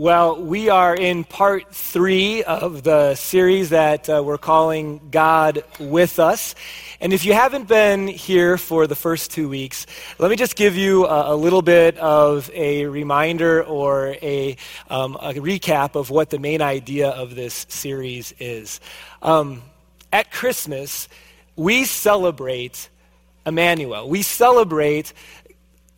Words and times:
Well, 0.00 0.40
we 0.40 0.70
are 0.70 0.94
in 0.94 1.24
part 1.24 1.74
three 1.74 2.42
of 2.42 2.84
the 2.84 3.16
series 3.16 3.68
that 3.68 4.08
uh, 4.08 4.22
we're 4.24 4.38
calling 4.38 4.98
God 5.10 5.62
with 5.78 6.18
Us. 6.18 6.54
And 7.02 7.12
if 7.12 7.26
you 7.26 7.34
haven't 7.34 7.68
been 7.68 8.08
here 8.08 8.56
for 8.56 8.86
the 8.86 8.94
first 8.94 9.30
two 9.30 9.46
weeks, 9.46 9.84
let 10.18 10.30
me 10.30 10.36
just 10.36 10.56
give 10.56 10.74
you 10.74 11.04
a, 11.04 11.34
a 11.34 11.36
little 11.36 11.60
bit 11.60 11.98
of 11.98 12.50
a 12.54 12.86
reminder 12.86 13.62
or 13.62 14.16
a, 14.22 14.56
um, 14.88 15.18
a, 15.20 15.34
recap 15.34 15.96
of 15.96 16.08
what 16.08 16.30
the 16.30 16.38
main 16.38 16.62
idea 16.62 17.10
of 17.10 17.34
this 17.34 17.66
series 17.68 18.32
is. 18.38 18.80
Um, 19.20 19.60
at 20.14 20.30
Christmas, 20.30 21.10
we 21.56 21.84
celebrate 21.84 22.88
Emmanuel. 23.44 24.08
We 24.08 24.22
celebrate 24.22 25.12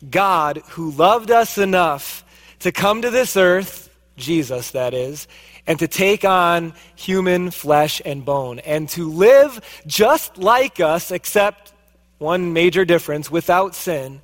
God 0.09 0.61
who 0.71 0.91
loved 0.91 1.31
us 1.31 1.57
enough 1.57 2.25
to 2.59 2.73
come 2.73 3.01
to 3.01 3.09
this 3.09 3.37
earth 3.37 3.82
Jesus, 4.17 4.71
that 4.71 4.93
is, 4.93 5.27
and 5.65 5.79
to 5.79 5.87
take 5.87 6.25
on 6.25 6.73
human 6.95 7.51
flesh 7.51 8.01
and 8.03 8.25
bone, 8.25 8.59
and 8.59 8.89
to 8.89 9.09
live 9.09 9.59
just 9.87 10.37
like 10.37 10.79
us, 10.79 11.11
except 11.11 11.73
one 12.17 12.53
major 12.53 12.85
difference, 12.85 13.31
without 13.31 13.75
sin, 13.75 14.21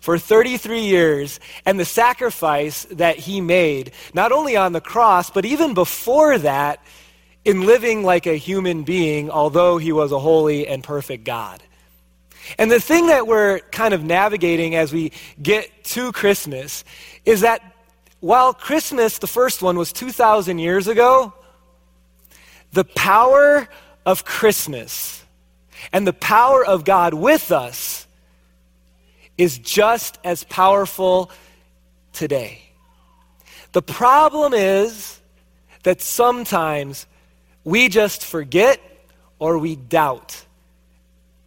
for 0.00 0.18
33 0.18 0.80
years, 0.80 1.40
and 1.64 1.78
the 1.78 1.84
sacrifice 1.84 2.84
that 2.90 3.16
he 3.16 3.40
made, 3.40 3.92
not 4.14 4.32
only 4.32 4.56
on 4.56 4.72
the 4.72 4.80
cross, 4.80 5.30
but 5.30 5.44
even 5.44 5.74
before 5.74 6.38
that, 6.38 6.82
in 7.44 7.62
living 7.62 8.04
like 8.04 8.26
a 8.26 8.36
human 8.36 8.82
being, 8.84 9.30
although 9.30 9.78
he 9.78 9.92
was 9.92 10.12
a 10.12 10.18
holy 10.18 10.66
and 10.66 10.84
perfect 10.84 11.24
God. 11.24 11.62
And 12.58 12.70
the 12.70 12.80
thing 12.80 13.06
that 13.08 13.26
we're 13.26 13.60
kind 13.70 13.94
of 13.94 14.04
navigating 14.04 14.74
as 14.74 14.92
we 14.92 15.12
get 15.40 15.84
to 15.84 16.12
Christmas 16.12 16.84
is 17.24 17.40
that 17.42 17.62
while 18.22 18.54
Christmas, 18.54 19.18
the 19.18 19.26
first 19.26 19.62
one, 19.62 19.76
was 19.76 19.92
2,000 19.92 20.60
years 20.60 20.86
ago, 20.86 21.34
the 22.70 22.84
power 22.84 23.68
of 24.06 24.24
Christmas 24.24 25.24
and 25.92 26.06
the 26.06 26.12
power 26.12 26.64
of 26.64 26.84
God 26.84 27.14
with 27.14 27.50
us 27.50 28.06
is 29.36 29.58
just 29.58 30.20
as 30.22 30.44
powerful 30.44 31.32
today. 32.12 32.62
The 33.72 33.82
problem 33.82 34.54
is 34.54 35.20
that 35.82 36.00
sometimes 36.00 37.06
we 37.64 37.88
just 37.88 38.24
forget 38.24 38.80
or 39.40 39.58
we 39.58 39.74
doubt 39.74 40.44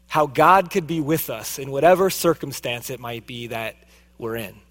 how 0.08 0.28
God 0.28 0.72
could 0.72 0.88
be 0.88 1.00
with 1.00 1.30
us 1.30 1.58
in 1.58 1.72
whatever 1.72 2.10
circumstance 2.10 2.90
it 2.90 3.00
might 3.00 3.26
be 3.26 3.48
that 3.48 3.78
we're 4.18 4.36
in. 4.36 4.65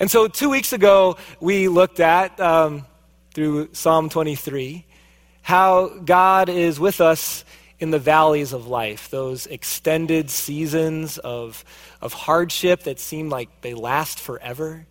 And 0.00 0.10
so, 0.10 0.28
two 0.28 0.48
weeks 0.48 0.72
ago, 0.72 1.16
we 1.40 1.66
looked 1.66 1.98
at, 1.98 2.38
um, 2.38 2.86
through 3.34 3.70
Psalm 3.72 4.08
23, 4.08 4.86
how 5.42 5.88
God 5.88 6.48
is 6.48 6.78
with 6.78 7.00
us 7.00 7.44
in 7.80 7.90
the 7.90 7.98
valleys 7.98 8.52
of 8.52 8.66
life, 8.66 9.10
those 9.10 9.46
extended 9.46 10.30
seasons 10.30 11.18
of, 11.18 11.64
of 12.00 12.12
hardship 12.12 12.84
that 12.84 13.00
seem 13.00 13.28
like 13.28 13.48
they 13.60 13.74
last 13.74 14.18
forever. 14.20 14.86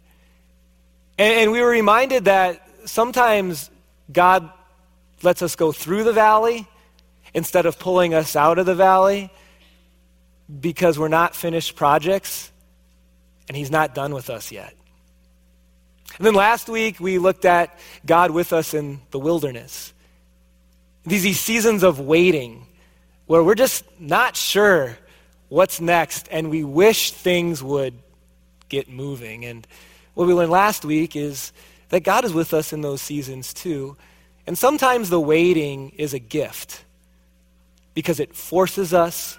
And, 1.17 1.33
and 1.39 1.51
we 1.51 1.61
were 1.61 1.69
reminded 1.69 2.25
that 2.25 2.67
sometimes 2.85 3.69
God 4.11 4.49
lets 5.23 5.41
us 5.41 5.55
go 5.55 5.71
through 5.71 6.03
the 6.03 6.13
valley 6.13 6.67
instead 7.33 7.65
of 7.65 7.79
pulling 7.79 8.13
us 8.13 8.35
out 8.35 8.59
of 8.59 8.65
the 8.65 8.75
valley 8.75 9.29
because 10.59 10.97
we're 10.97 11.07
not 11.07 11.35
finished 11.35 11.75
projects 11.75 12.51
and 13.47 13.57
He's 13.57 13.71
not 13.71 13.95
done 13.95 14.13
with 14.13 14.29
us 14.29 14.51
yet. 14.51 14.76
And 16.17 16.25
then 16.25 16.33
last 16.33 16.67
week, 16.67 16.99
we 16.99 17.19
looked 17.19 17.45
at 17.45 17.77
God 18.05 18.31
with 18.31 18.53
us 18.53 18.73
in 18.73 18.99
the 19.11 19.19
wilderness. 19.19 19.93
These, 21.05 21.23
these 21.23 21.39
seasons 21.39 21.83
of 21.83 21.99
waiting 21.99 22.65
where 23.27 23.43
we're 23.43 23.55
just 23.55 23.83
not 23.99 24.35
sure 24.35 24.97
what's 25.49 25.79
next 25.79 26.27
and 26.31 26.49
we 26.49 26.63
wish 26.63 27.11
things 27.11 27.61
would 27.61 27.93
get 28.69 28.89
moving. 28.89 29.45
And 29.45 29.65
what 30.13 30.27
we 30.27 30.33
learned 30.33 30.51
last 30.51 30.83
week 30.83 31.15
is 31.15 31.53
that 31.89 32.03
God 32.03 32.25
is 32.25 32.33
with 32.33 32.53
us 32.53 32.73
in 32.73 32.81
those 32.81 33.01
seasons 33.01 33.53
too. 33.53 33.95
And 34.45 34.57
sometimes 34.57 35.09
the 35.09 35.19
waiting 35.19 35.89
is 35.91 36.13
a 36.13 36.19
gift 36.19 36.83
because 37.93 38.19
it 38.19 38.35
forces 38.35 38.93
us 38.93 39.37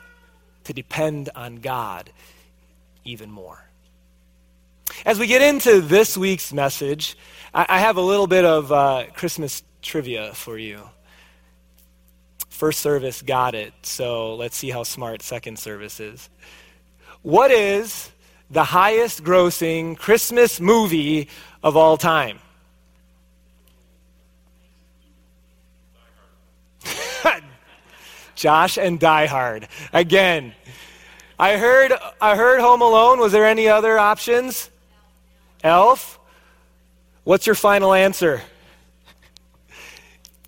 to 0.64 0.72
depend 0.72 1.31
on 1.34 1.56
God 1.56 2.10
even 3.04 3.31
more. 3.31 3.67
As 5.04 5.19
we 5.19 5.26
get 5.26 5.42
into 5.42 5.81
this 5.81 6.16
week's 6.16 6.53
message, 6.53 7.16
I, 7.54 7.78
have 7.78 7.97
a 7.97 8.03
little 8.03 8.26
bit 8.26 8.44
of 8.44 8.72
uh, 8.72 9.04
Christmas 9.14 9.62
trivia 9.81 10.34
for 10.34 10.59
you. 10.59 10.81
First 12.48 12.81
service 12.81 13.22
got 13.22 13.54
it, 13.54 13.72
so 13.82 14.34
let's 14.34 14.56
see 14.56 14.70
how 14.70 14.82
smart 14.82 15.22
second 15.22 15.58
service 15.58 16.00
is. 16.00 16.28
What 17.22 17.53
is 17.53 18.10
the 18.50 18.64
highest 18.64 19.22
grossing 19.22 19.97
Christmas 19.97 20.60
movie 20.60 21.28
of 21.62 21.76
all 21.76 21.97
time? 21.97 22.41
Josh 28.34 28.78
and 28.78 28.98
Die 28.98 29.26
Hard. 29.26 29.69
Again. 29.92 30.54
I 31.41 31.56
heard 31.56 31.92
I 32.20 32.34
heard 32.34 32.60
Home 32.60 32.82
Alone. 32.82 33.20
Was 33.20 33.31
there 33.31 33.47
any 33.47 33.69
other 33.69 33.97
options? 33.97 34.70
Elf? 35.62 36.19
What's 37.24 37.46
your 37.46 37.54
final 37.54 37.92
answer? 37.92 38.42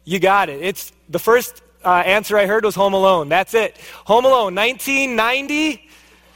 You 0.05 0.19
got 0.19 0.49
it. 0.49 0.63
It's 0.63 0.93
the 1.09 1.19
first 1.19 1.63
uh, 1.85 1.91
answer 1.91 2.37
I 2.39 2.47
heard 2.47 2.65
was 2.65 2.75
Home 2.75 2.95
Alone. 2.95 3.29
That's 3.29 3.55
it. 3.55 3.77
Home 4.07 4.25
Alone, 4.25 4.55
1990. 4.55 5.89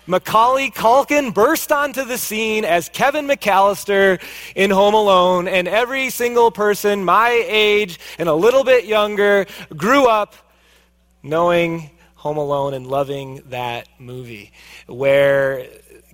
Macaulay 0.07 0.71
Culkin 0.71 1.33
burst 1.33 1.73
onto 1.73 2.05
the 2.05 2.19
scene 2.19 2.67
as 2.67 2.91
Kevin 2.91 3.27
McAllister 3.27 4.21
in 4.55 4.71
Home 4.71 4.93
Alone, 4.93 5.49
and 5.49 5.67
every 5.67 6.11
single 6.11 6.51
person 6.51 7.05
my 7.05 7.31
age 7.31 7.99
and 8.19 8.29
a 8.29 8.35
little 8.35 8.65
bit 8.65 8.85
younger 8.85 9.47
grew 9.75 10.07
up 10.07 10.35
knowing 11.23 11.91
Home 12.17 12.37
Alone 12.37 12.75
and 12.75 12.87
loving 12.87 13.43
that 13.47 13.89
movie, 13.99 14.53
where 14.87 15.67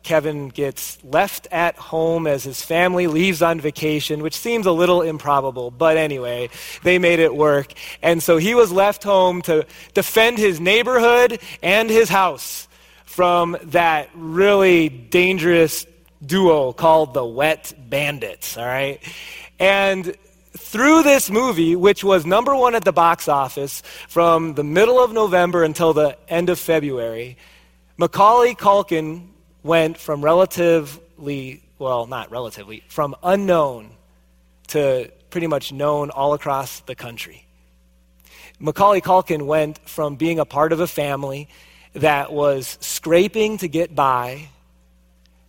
Kevin 0.03 0.49
gets 0.49 0.99
left 1.05 1.47
at 1.51 1.77
home 1.77 2.27
as 2.27 2.45
his 2.45 2.63
family 2.63 3.07
leaves 3.07 3.43
on 3.43 3.61
vacation, 3.61 4.23
which 4.23 4.37
seems 4.37 4.67
a 4.67 4.73
little 4.73 5.03
improbable, 5.03 5.71
but 5.71 5.97
anyway, 5.97 6.51
they 6.83 6.99
made 6.99 7.19
it 7.19 7.35
work. 7.35 7.73
And 8.03 8.23
so 8.23 8.37
he 8.37 8.55
was 8.55 8.73
left 8.73 9.05
home 9.05 9.43
to 9.43 9.67
defend 9.95 10.39
his 10.39 10.61
neighborhood 10.61 11.41
and 11.63 11.91
his 11.91 12.09
house 12.09 12.69
from 13.05 13.57
that 13.65 14.09
really 14.15 14.89
dangerous 14.89 15.87
duo 16.25 16.73
called 16.73 17.15
the 17.15 17.25
Wet 17.25 17.73
Bandits, 17.89 18.57
all 18.57 18.67
right? 18.67 19.01
And 19.59 20.15
through 20.57 21.03
this 21.03 21.31
movie, 21.31 21.77
which 21.77 22.05
was 22.05 22.27
number 22.27 22.55
one 22.55 22.75
at 22.75 22.85
the 22.85 22.93
box 22.93 23.29
office 23.29 23.83
from 24.09 24.55
the 24.55 24.65
middle 24.65 25.03
of 25.03 25.13
November 25.13 25.65
until 25.65 25.93
the 25.93 26.17
end 26.29 26.51
of 26.51 26.59
February, 26.59 27.37
Macaulay 27.97 28.55
Culkin 28.55 29.30
went 29.63 29.99
from 29.99 30.25
relatively, 30.25 31.63
well, 31.79 32.07
not 32.07 32.31
relatively, 32.31 32.83
from 32.89 33.15
unknown 33.23 33.91
to 34.69 35.11
pretty 35.31 35.47
much 35.47 35.73
known 35.73 36.11
all 36.11 36.35
across 36.35 36.81
the 36.81 36.95
country. 36.95 37.45
Macaulay 38.59 39.01
Culkin 39.01 39.43
went 39.47 39.79
from 39.89 40.17
being 40.17 40.39
a 40.39 40.45
part 40.45 40.73
of 40.73 40.81
a 40.81 40.87
family 40.87 41.49
that 41.95 42.33
was 42.33 42.79
scraping 42.81 43.59
to 43.59 43.69
get 43.69 43.95
by 43.95 44.49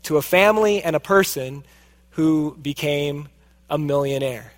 to 0.03 0.17
a 0.17 0.21
family 0.21 0.81
and 0.81 0.95
a 0.95 0.99
person 0.99 1.63
who 2.11 2.57
became 2.61 3.27
a 3.69 3.77
millionaire. 3.77 4.51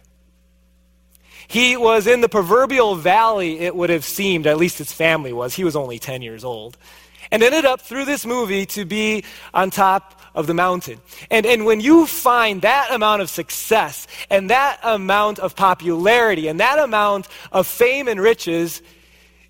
He 1.48 1.76
was 1.78 2.08
in 2.08 2.22
the 2.22 2.30
proverbial 2.30 2.96
valley, 2.96 3.60
it 3.60 3.76
would 3.76 3.90
have 3.90 4.06
seemed, 4.06 4.48
at 4.48 4.58
least 4.58 4.78
his 4.78 4.92
family 4.92 5.34
was. 5.34 5.54
He 5.54 5.64
was 5.64 5.76
only 5.76 6.00
10 6.00 6.22
years 6.22 6.44
old 6.44 6.78
and 7.34 7.42
ended 7.42 7.66
up 7.66 7.82
through 7.82 8.06
this 8.06 8.28
movie 8.28 8.64
to 8.68 8.86
be 8.86 9.24
on 9.56 9.72
top 9.72 10.22
of 10.36 10.46
the 10.46 10.54
mountain. 10.54 11.00
And, 11.32 11.48
and 11.48 11.66
when 11.66 11.82
you 11.82 12.06
find 12.06 12.62
that 12.62 12.92
amount 12.92 13.24
of 13.24 13.30
success 13.30 14.06
and 14.30 14.52
that 14.52 14.80
amount 14.84 15.40
of 15.40 15.56
popularity 15.56 16.48
and 16.48 16.60
that 16.60 16.78
amount 16.78 17.28
of 17.52 17.66
fame 17.66 18.08
and 18.08 18.22
riches, 18.22 18.84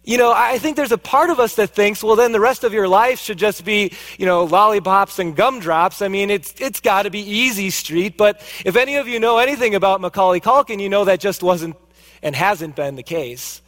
you 0.06 0.18
know, 0.18 0.31
I 0.33 0.59
think 0.59 0.77
there's 0.77 0.94
a 0.94 0.97
part 0.97 1.30
of 1.30 1.41
us 1.41 1.56
that 1.56 1.71
thinks, 1.71 2.01
well, 2.01 2.15
then 2.15 2.31
the 2.31 2.39
rest 2.39 2.63
of 2.63 2.71
your 2.71 2.88
life 2.88 3.19
should 3.19 3.38
just 3.38 3.65
be, 3.65 3.91
you 4.18 4.25
know, 4.25 4.45
lollipops 4.45 5.19
and 5.19 5.36
gumdrops. 5.36 6.01
I 6.01 6.07
mean, 6.07 6.29
it's, 6.29 6.53
it's 6.62 6.79
got 6.79 7.03
to 7.03 7.09
be 7.09 7.19
easy 7.19 7.69
street. 7.69 8.15
But 8.15 8.41
if 8.63 8.77
any 8.77 8.95
of 8.95 9.09
you 9.09 9.19
know 9.19 9.39
anything 9.39 9.75
about 9.75 10.00
Macaulay 10.00 10.39
Culkin, 10.39 10.81
you 10.81 10.88
know 10.88 11.03
that 11.03 11.19
just 11.19 11.44
wasn't 11.44 11.75
and 12.21 12.33
hasn't 12.33 12.77
been 12.77 12.95
the 12.95 13.03
case. 13.03 13.62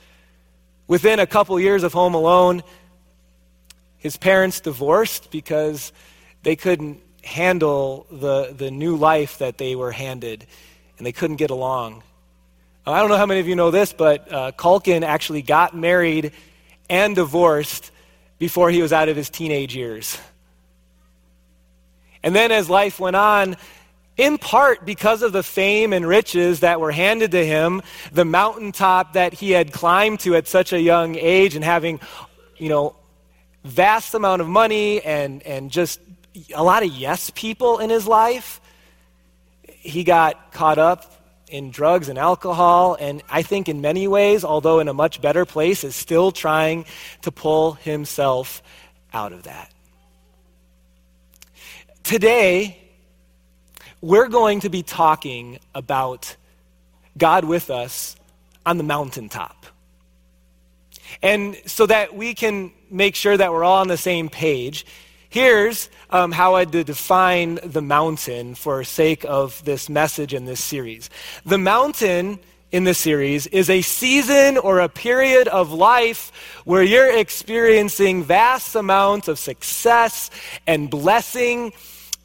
Within 0.88 1.20
a 1.20 1.28
couple 1.28 1.60
years 1.60 1.84
of 1.84 1.92
Home 1.92 2.14
Alone, 2.14 2.64
his 4.06 4.18
parents 4.18 4.60
divorced 4.60 5.32
because 5.32 5.92
they 6.44 6.56
couldn't 6.56 7.02
handle 7.24 8.06
the, 8.12 8.54
the 8.56 8.70
new 8.70 8.96
life 8.96 9.40
that 9.40 9.58
they 9.58 9.76
were 9.76 9.92
handed. 9.92 10.46
and 11.00 11.08
they 11.08 11.12
couldn't 11.12 11.38
get 11.38 11.50
along. 11.50 12.04
I 12.86 13.00
don't 13.00 13.10
know 13.10 13.18
how 13.18 13.26
many 13.26 13.40
of 13.40 13.48
you 13.48 13.56
know 13.56 13.72
this, 13.72 13.94
but 13.94 14.32
uh, 14.32 14.52
Culkin 14.52 15.02
actually 15.02 15.42
got 15.42 15.76
married 15.76 16.34
and 16.88 17.16
divorced 17.16 17.90
before 18.38 18.70
he 18.70 18.84
was 18.84 18.94
out 18.94 19.10
of 19.10 19.16
his 19.16 19.28
teenage 19.28 19.76
years. 19.76 20.20
And 22.22 22.36
then 22.36 22.52
as 22.52 22.70
life 22.70 23.00
went 23.00 23.16
on, 23.16 23.58
in 24.18 24.38
part 24.38 24.86
because 24.86 25.24
of 25.24 25.34
the 25.34 25.42
fame 25.42 25.94
and 25.94 26.08
riches 26.08 26.60
that 26.60 26.80
were 26.80 26.92
handed 26.92 27.32
to 27.32 27.44
him, 27.44 27.82
the 28.12 28.24
mountaintop 28.24 29.14
that 29.14 29.34
he 29.34 29.50
had 29.50 29.74
climbed 29.74 30.20
to 30.20 30.36
at 30.36 30.48
such 30.48 30.74
a 30.74 30.80
young 30.80 31.16
age 31.16 31.56
and 31.56 31.66
having, 31.66 32.00
you 32.60 32.70
know, 32.70 32.96
vast 33.66 34.14
amount 34.14 34.42
of 34.42 34.48
money 34.48 35.02
and, 35.02 35.42
and 35.44 35.72
just 35.72 36.00
a 36.54 36.64
lot 36.64 36.84
of 36.84 36.90
yes 36.90 37.32
people 37.32 37.80
in 37.80 37.90
his 37.90 38.06
life, 38.08 38.62
he 39.64 40.04
got 40.04 40.52
caught 40.54 40.78
up 40.78 41.12
in 41.50 41.72
drugs 41.72 42.10
and 42.10 42.18
alcohol, 42.18 42.98
and 43.00 43.22
I 43.30 43.42
think 43.42 43.70
in 43.70 43.82
many 43.82 44.08
ways, 44.08 44.44
although 44.44 44.80
in 44.80 44.88
a 44.88 44.94
much 44.94 45.22
better 45.22 45.46
place, 45.46 45.84
is 45.84 45.96
still 45.96 46.32
trying 46.32 46.86
to 47.22 47.32
pull 47.32 47.74
himself 47.74 48.64
out 49.14 49.32
of 49.32 49.44
that. 49.44 49.72
Today, 52.04 52.78
we're 54.02 54.28
going 54.28 54.60
to 54.62 54.70
be 54.70 54.84
talking 54.84 55.60
about 55.74 56.36
God 57.18 57.46
with 57.46 57.70
us 57.70 58.16
on 58.66 58.78
the 58.78 58.84
mountaintop. 58.84 59.66
And 61.22 61.58
so 61.66 61.86
that 61.86 62.16
we 62.16 62.34
can 62.34 62.72
make 62.90 63.16
sure 63.16 63.36
that 63.38 63.52
we're 63.52 63.64
all 63.64 63.82
on 63.82 63.88
the 63.88 63.98
same 63.98 64.30
page, 64.30 64.86
here's 65.30 65.90
um, 66.10 66.32
how 66.32 66.56
I 66.56 66.66
define 66.66 67.60
the 67.64 67.82
mountain 67.82 68.56
for 68.56 68.84
sake 68.84 69.26
of 69.26 69.64
this 69.66 69.90
message 69.90 70.34
in 70.34 70.46
this 70.46 70.64
series. 70.64 71.10
The 71.46 71.58
mountain 71.58 72.40
in 72.72 72.84
this 72.84 72.98
series 72.98 73.48
is 73.48 73.70
a 73.70 73.82
season 73.82 74.58
or 74.58 74.80
a 74.80 74.90
period 74.90 75.48
of 75.48 75.72
life 75.72 76.32
where 76.66 76.84
you're 76.84 77.18
experiencing 77.18 78.24
vast 78.24 78.76
amounts 78.76 79.28
of 79.28 79.40
success 79.40 80.30
and 80.68 80.90
blessing. 80.90 81.72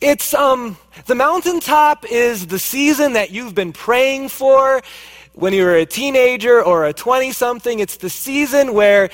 It's 0.00 0.34
um 0.34 0.76
the 1.06 1.14
mountaintop 1.14 2.04
is 2.10 2.46
the 2.46 2.58
season 2.58 3.12
that 3.12 3.30
you've 3.30 3.54
been 3.54 3.72
praying 3.72 4.30
for 4.30 4.82
when 5.34 5.52
you 5.52 5.64
were 5.64 5.76
a 5.76 5.86
teenager 5.86 6.62
or 6.62 6.86
a 6.86 6.92
20 6.92 7.32
something. 7.32 7.78
It's 7.80 7.96
the 7.96 8.10
season 8.10 8.74
where 8.74 9.10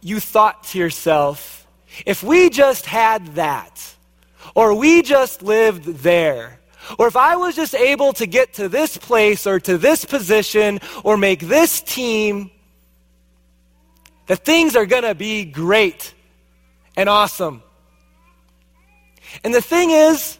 you 0.00 0.20
thought 0.20 0.64
to 0.64 0.78
yourself, 0.78 1.66
if 2.04 2.22
we 2.22 2.50
just 2.50 2.86
had 2.86 3.34
that, 3.34 3.94
or 4.54 4.74
we 4.74 5.02
just 5.02 5.42
lived 5.42 5.84
there, 5.84 6.60
or 6.98 7.08
if 7.08 7.16
I 7.16 7.36
was 7.36 7.56
just 7.56 7.74
able 7.74 8.12
to 8.14 8.26
get 8.26 8.54
to 8.54 8.68
this 8.68 8.96
place 8.96 9.46
or 9.46 9.58
to 9.60 9.76
this 9.76 10.04
position 10.04 10.78
or 11.02 11.16
make 11.16 11.40
this 11.40 11.80
team, 11.80 12.50
that 14.26 14.44
things 14.44 14.76
are 14.76 14.86
going 14.86 15.02
to 15.02 15.14
be 15.14 15.44
great 15.44 16.14
and 16.96 17.08
awesome. 17.08 17.62
And 19.42 19.54
the 19.54 19.60
thing 19.60 19.90
is, 19.90 20.38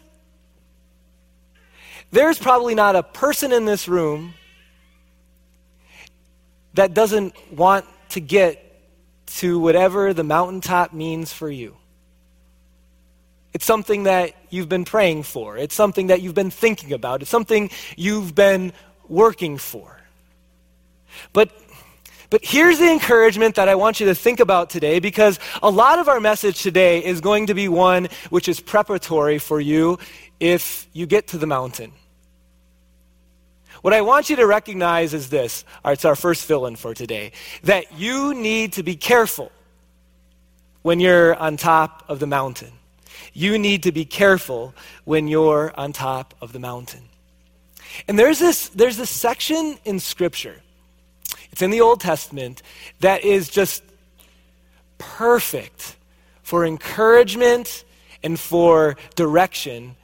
there's 2.11 2.39
probably 2.39 2.75
not 2.75 2.95
a 2.95 3.03
person 3.03 3.51
in 3.51 3.65
this 3.65 3.87
room 3.87 4.33
that 6.77 6.93
doesn't 6.93 7.35
want 7.51 7.85
to 8.09 8.19
get 8.19 8.63
to 9.25 9.59
whatever 9.59 10.13
the 10.13 10.23
mountaintop 10.23 10.93
means 10.93 11.33
for 11.33 11.49
you. 11.49 11.75
It's 13.53 13.65
something 13.65 14.03
that 14.03 14.35
you've 14.49 14.69
been 14.69 14.85
praying 14.85 15.23
for. 15.23 15.57
It's 15.57 15.73
something 15.73 16.07
that 16.07 16.21
you've 16.21 16.35
been 16.35 16.51
thinking 16.51 16.93
about. 16.93 17.23
It's 17.23 17.31
something 17.31 17.71
you've 17.95 18.35
been 18.35 18.73
working 19.09 19.57
for. 19.57 19.99
But 21.33 21.49
but 22.29 22.43
here's 22.43 22.77
the 22.77 22.91
encouragement 22.91 23.55
that 23.55 23.69
I 23.69 23.75
want 23.75 24.01
you 24.01 24.07
to 24.07 24.15
think 24.15 24.41
about 24.41 24.69
today 24.69 24.99
because 24.99 25.39
a 25.63 25.69
lot 25.69 25.97
of 25.97 26.09
our 26.09 26.19
message 26.19 26.61
today 26.61 27.03
is 27.03 27.21
going 27.21 27.47
to 27.47 27.53
be 27.53 27.69
one 27.69 28.09
which 28.29 28.49
is 28.49 28.59
preparatory 28.59 29.39
for 29.39 29.61
you 29.61 29.97
if 30.39 30.87
you 30.91 31.05
get 31.05 31.27
to 31.27 31.37
the 31.37 31.47
mountain. 31.47 31.93
What 33.81 33.93
I 33.93 34.01
want 34.01 34.29
you 34.29 34.35
to 34.37 34.47
recognize 34.47 35.13
is 35.13 35.29
this. 35.29 35.65
It's 35.85 36.05
our 36.05 36.15
first 36.15 36.45
fill 36.45 36.65
in 36.65 36.75
for 36.75 36.93
today. 36.93 37.31
That 37.63 37.97
you 37.97 38.33
need 38.33 38.73
to 38.73 38.83
be 38.83 38.95
careful 38.95 39.51
when 40.81 40.99
you're 40.99 41.35
on 41.35 41.57
top 41.57 42.03
of 42.07 42.19
the 42.19 42.27
mountain. 42.27 42.71
You 43.33 43.59
need 43.59 43.83
to 43.83 43.91
be 43.91 44.05
careful 44.05 44.73
when 45.03 45.27
you're 45.27 45.73
on 45.77 45.93
top 45.93 46.33
of 46.41 46.53
the 46.53 46.59
mountain. 46.59 47.03
And 48.07 48.17
there's 48.17 48.39
this, 48.39 48.69
there's 48.69 48.97
this 48.97 49.09
section 49.09 49.77
in 49.85 49.99
Scripture, 49.99 50.61
it's 51.51 51.61
in 51.61 51.71
the 51.71 51.81
Old 51.81 51.99
Testament, 51.99 52.61
that 52.99 53.23
is 53.23 53.49
just 53.49 53.83
perfect 54.97 55.95
for 56.43 56.65
encouragement 56.65 57.85
and 58.23 58.39
for 58.39 58.97
direction 59.15 59.95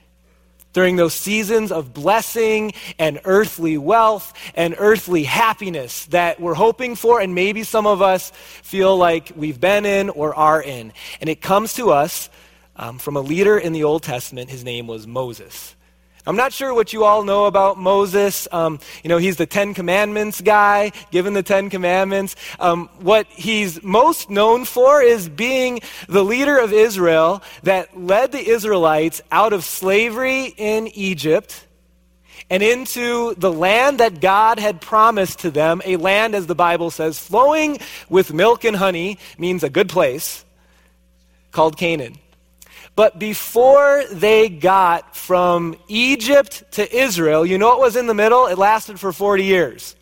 during 0.74 0.96
those 0.96 1.14
seasons 1.14 1.72
of 1.72 1.94
blessing 1.94 2.74
and 3.00 3.22
earthly 3.24 3.78
wealth 3.78 4.34
and 4.56 4.75
earthly 4.78 5.24
happiness 5.24 6.06
that 6.08 6.40
we're 6.40 6.54
hoping 6.56 6.96
for, 6.96 7.22
and 7.22 7.34
maybe 7.34 7.64
some 7.64 7.88
of 7.88 8.02
us 8.02 8.31
feel 8.62 8.98
like 8.98 9.31
we've 9.36 9.60
been 9.60 9.86
in 9.86 10.10
or 10.10 10.36
are 10.36 10.62
in. 10.62 10.92
And 11.22 11.30
it 11.30 11.42
comes 11.42 11.75
to 11.75 11.92
us 11.92 12.30
um, 12.75 12.98
from 12.98 13.16
a 13.16 13.22
leader 13.22 13.58
in 13.58 13.74
the 13.74 13.84
Old 13.84 14.04
Testament. 14.04 14.50
His 14.50 14.64
name 14.64 14.88
was 14.88 15.08
Moses. 15.08 15.75
I'm 16.25 16.38
not 16.38 16.54
sure 16.54 16.74
what 16.74 16.94
you 16.94 17.04
all 17.04 17.24
know 17.24 17.46
about 17.46 17.78
Moses. 17.78 18.48
Um, 18.52 18.80
you 19.04 19.10
know, 19.10 19.18
he's 19.18 19.36
the 19.36 19.46
Ten 19.46 19.74
Commandments 19.74 20.40
guy, 20.40 20.94
given 21.12 21.34
the 21.34 21.44
Ten 21.44 21.70
Commandments. 21.70 22.38
Um, 22.60 22.88
what 23.00 23.28
he's 23.28 23.84
most 23.84 24.30
known 24.30 24.64
for 24.64 25.02
is 25.02 25.28
being 25.28 25.81
the 26.08 26.24
leader 26.24 26.58
of 26.58 26.72
Israel 26.72 27.44
that 27.64 28.00
led 28.00 28.31
the 28.31 28.40
Israelites 28.40 29.22
out 29.34 29.52
of 29.52 29.66
slavery 29.66 30.54
in 30.56 30.88
Egypt 30.90 31.68
and 32.50 32.64
into 32.64 33.36
the 33.36 33.52
land 33.52 34.00
that 34.00 34.22
God 34.22 34.60
had 34.60 34.80
promised 34.80 35.40
to 35.40 35.52
them, 35.52 35.81
a 35.84 35.98
land, 35.98 36.36
as 36.36 36.48
the 36.48 36.56
Bible 36.56 36.90
says, 36.90 37.20
flowing 37.20 37.80
with 38.08 38.34
milk 38.34 38.64
and 38.64 38.78
honey, 38.78 39.18
means 39.38 39.62
a 39.64 39.70
good 39.70 39.90
place, 39.90 40.46
called 41.52 41.78
Canaan. 41.78 42.18
But 42.95 43.18
before 43.18 44.04
they 44.12 44.50
got 44.50 45.16
from 45.16 45.75
Egypt 45.88 46.63
to 46.72 46.95
Israel, 46.95 47.45
you 47.45 47.57
know 47.57 47.69
what 47.69 47.80
was 47.80 47.95
in 47.95 48.06
the 48.06 48.13
middle? 48.13 48.45
It 48.45 48.57
lasted 48.57 49.00
for 49.00 49.12
40 49.12 49.44
years. 49.44 49.95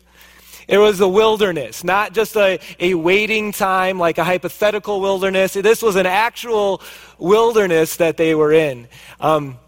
It 0.68 0.78
was 0.78 1.00
a 1.00 1.08
wilderness, 1.08 1.84
not 1.84 2.12
just 2.12 2.36
a, 2.36 2.60
a 2.78 2.94
waiting 2.94 3.52
time 3.52 3.98
like 3.98 4.18
a 4.18 4.24
hypothetical 4.24 5.00
wilderness. 5.00 5.54
This 5.54 5.82
was 5.82 5.96
an 5.96 6.06
actual 6.06 6.82
wilderness 7.18 7.96
that 7.96 8.16
they 8.16 8.34
were 8.34 8.52
in. 8.52 8.88
Um, 9.20 9.58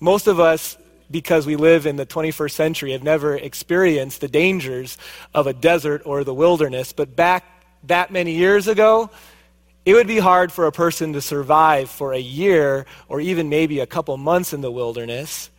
most 0.00 0.26
of 0.26 0.40
us, 0.40 0.76
because 1.10 1.46
we 1.46 1.56
live 1.56 1.86
in 1.86 1.96
the 1.96 2.06
21st 2.06 2.50
century, 2.50 2.92
have 2.92 3.02
never 3.02 3.36
experienced 3.36 4.20
the 4.20 4.28
dangers 4.28 4.98
of 5.34 5.46
a 5.46 5.52
desert 5.52 6.02
or 6.04 6.24
the 6.24 6.34
wilderness. 6.34 6.92
But 6.92 7.14
back 7.14 7.44
that 7.84 8.10
many 8.10 8.32
years 8.32 8.68
ago, 8.68 9.10
it 9.84 9.94
would 9.94 10.06
be 10.06 10.18
hard 10.18 10.50
for 10.50 10.66
a 10.66 10.72
person 10.72 11.12
to 11.12 11.20
survive 11.20 11.90
for 11.90 12.12
a 12.12 12.18
year 12.18 12.86
or 13.08 13.20
even 13.20 13.48
maybe 13.48 13.80
a 13.80 13.86
couple 13.86 14.16
months 14.16 14.52
in 14.52 14.62
the 14.62 14.70
wilderness. 14.70 15.50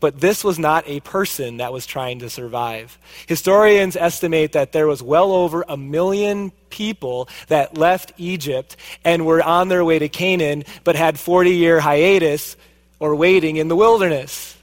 But 0.00 0.18
this 0.18 0.42
was 0.42 0.58
not 0.58 0.84
a 0.86 1.00
person 1.00 1.58
that 1.58 1.72
was 1.72 1.86
trying 1.86 2.20
to 2.20 2.30
survive. 2.30 2.98
Historians 3.26 3.96
estimate 3.96 4.52
that 4.52 4.72
there 4.72 4.86
was 4.86 5.02
well 5.02 5.32
over 5.32 5.64
a 5.68 5.76
million 5.76 6.52
people 6.70 7.28
that 7.48 7.76
left 7.76 8.12
Egypt 8.16 8.76
and 9.04 9.26
were 9.26 9.42
on 9.42 9.68
their 9.68 9.84
way 9.84 9.98
to 9.98 10.08
Canaan, 10.08 10.64
but 10.84 10.96
had 10.96 11.18
40 11.18 11.50
year 11.50 11.80
hiatus 11.80 12.56
or 12.98 13.14
waiting 13.14 13.56
in 13.56 13.68
the 13.68 13.76
wilderness. 13.76 14.56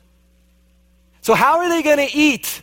So, 1.22 1.34
how 1.34 1.60
are 1.60 1.70
they 1.70 1.84
going 1.84 1.98
to 1.98 2.18
eat? 2.18 2.62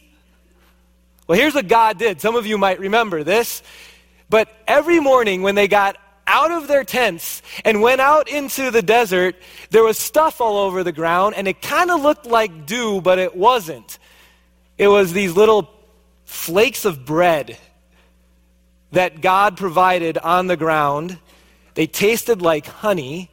Well, 1.27 1.39
here's 1.39 1.55
what 1.55 1.69
God 1.69 1.99
did. 1.99 2.21
Some 2.21 2.35
of 2.35 2.47
you 2.47 2.59
might 2.59 2.81
remember 2.81 3.23
this. 3.23 3.63
But 4.29 4.49
every 4.67 5.01
morning 5.01 5.43
when 5.43 5.55
they 5.55 5.69
got 5.69 5.97
out 6.27 6.51
of 6.51 6.69
their 6.69 6.85
tents 6.85 7.43
and 7.65 7.83
went 7.83 8.01
out 8.01 8.29
into 8.29 8.71
the 8.71 8.83
desert, 8.83 9.37
there 9.71 9.83
was 9.83 9.99
stuff 9.99 10.41
all 10.41 10.57
over 10.59 10.83
the 10.83 10.93
ground, 10.93 11.35
and 11.37 11.47
it 11.47 11.61
kind 11.61 11.91
of 11.91 12.01
looked 12.03 12.27
like 12.27 12.67
dew, 12.67 13.01
but 13.01 13.19
it 13.19 13.37
wasn't. 13.37 13.99
It 14.79 14.89
was 14.89 15.13
these 15.13 15.33
little 15.37 15.71
flakes 16.25 16.85
of 16.85 17.05
bread 17.05 17.59
that 18.93 19.21
God 19.21 19.57
provided 19.57 20.19
on 20.19 20.47
the 20.47 20.57
ground. 20.57 21.19
They 21.75 21.87
tasted 21.87 22.43
like 22.43 22.67
honey. 22.67 23.31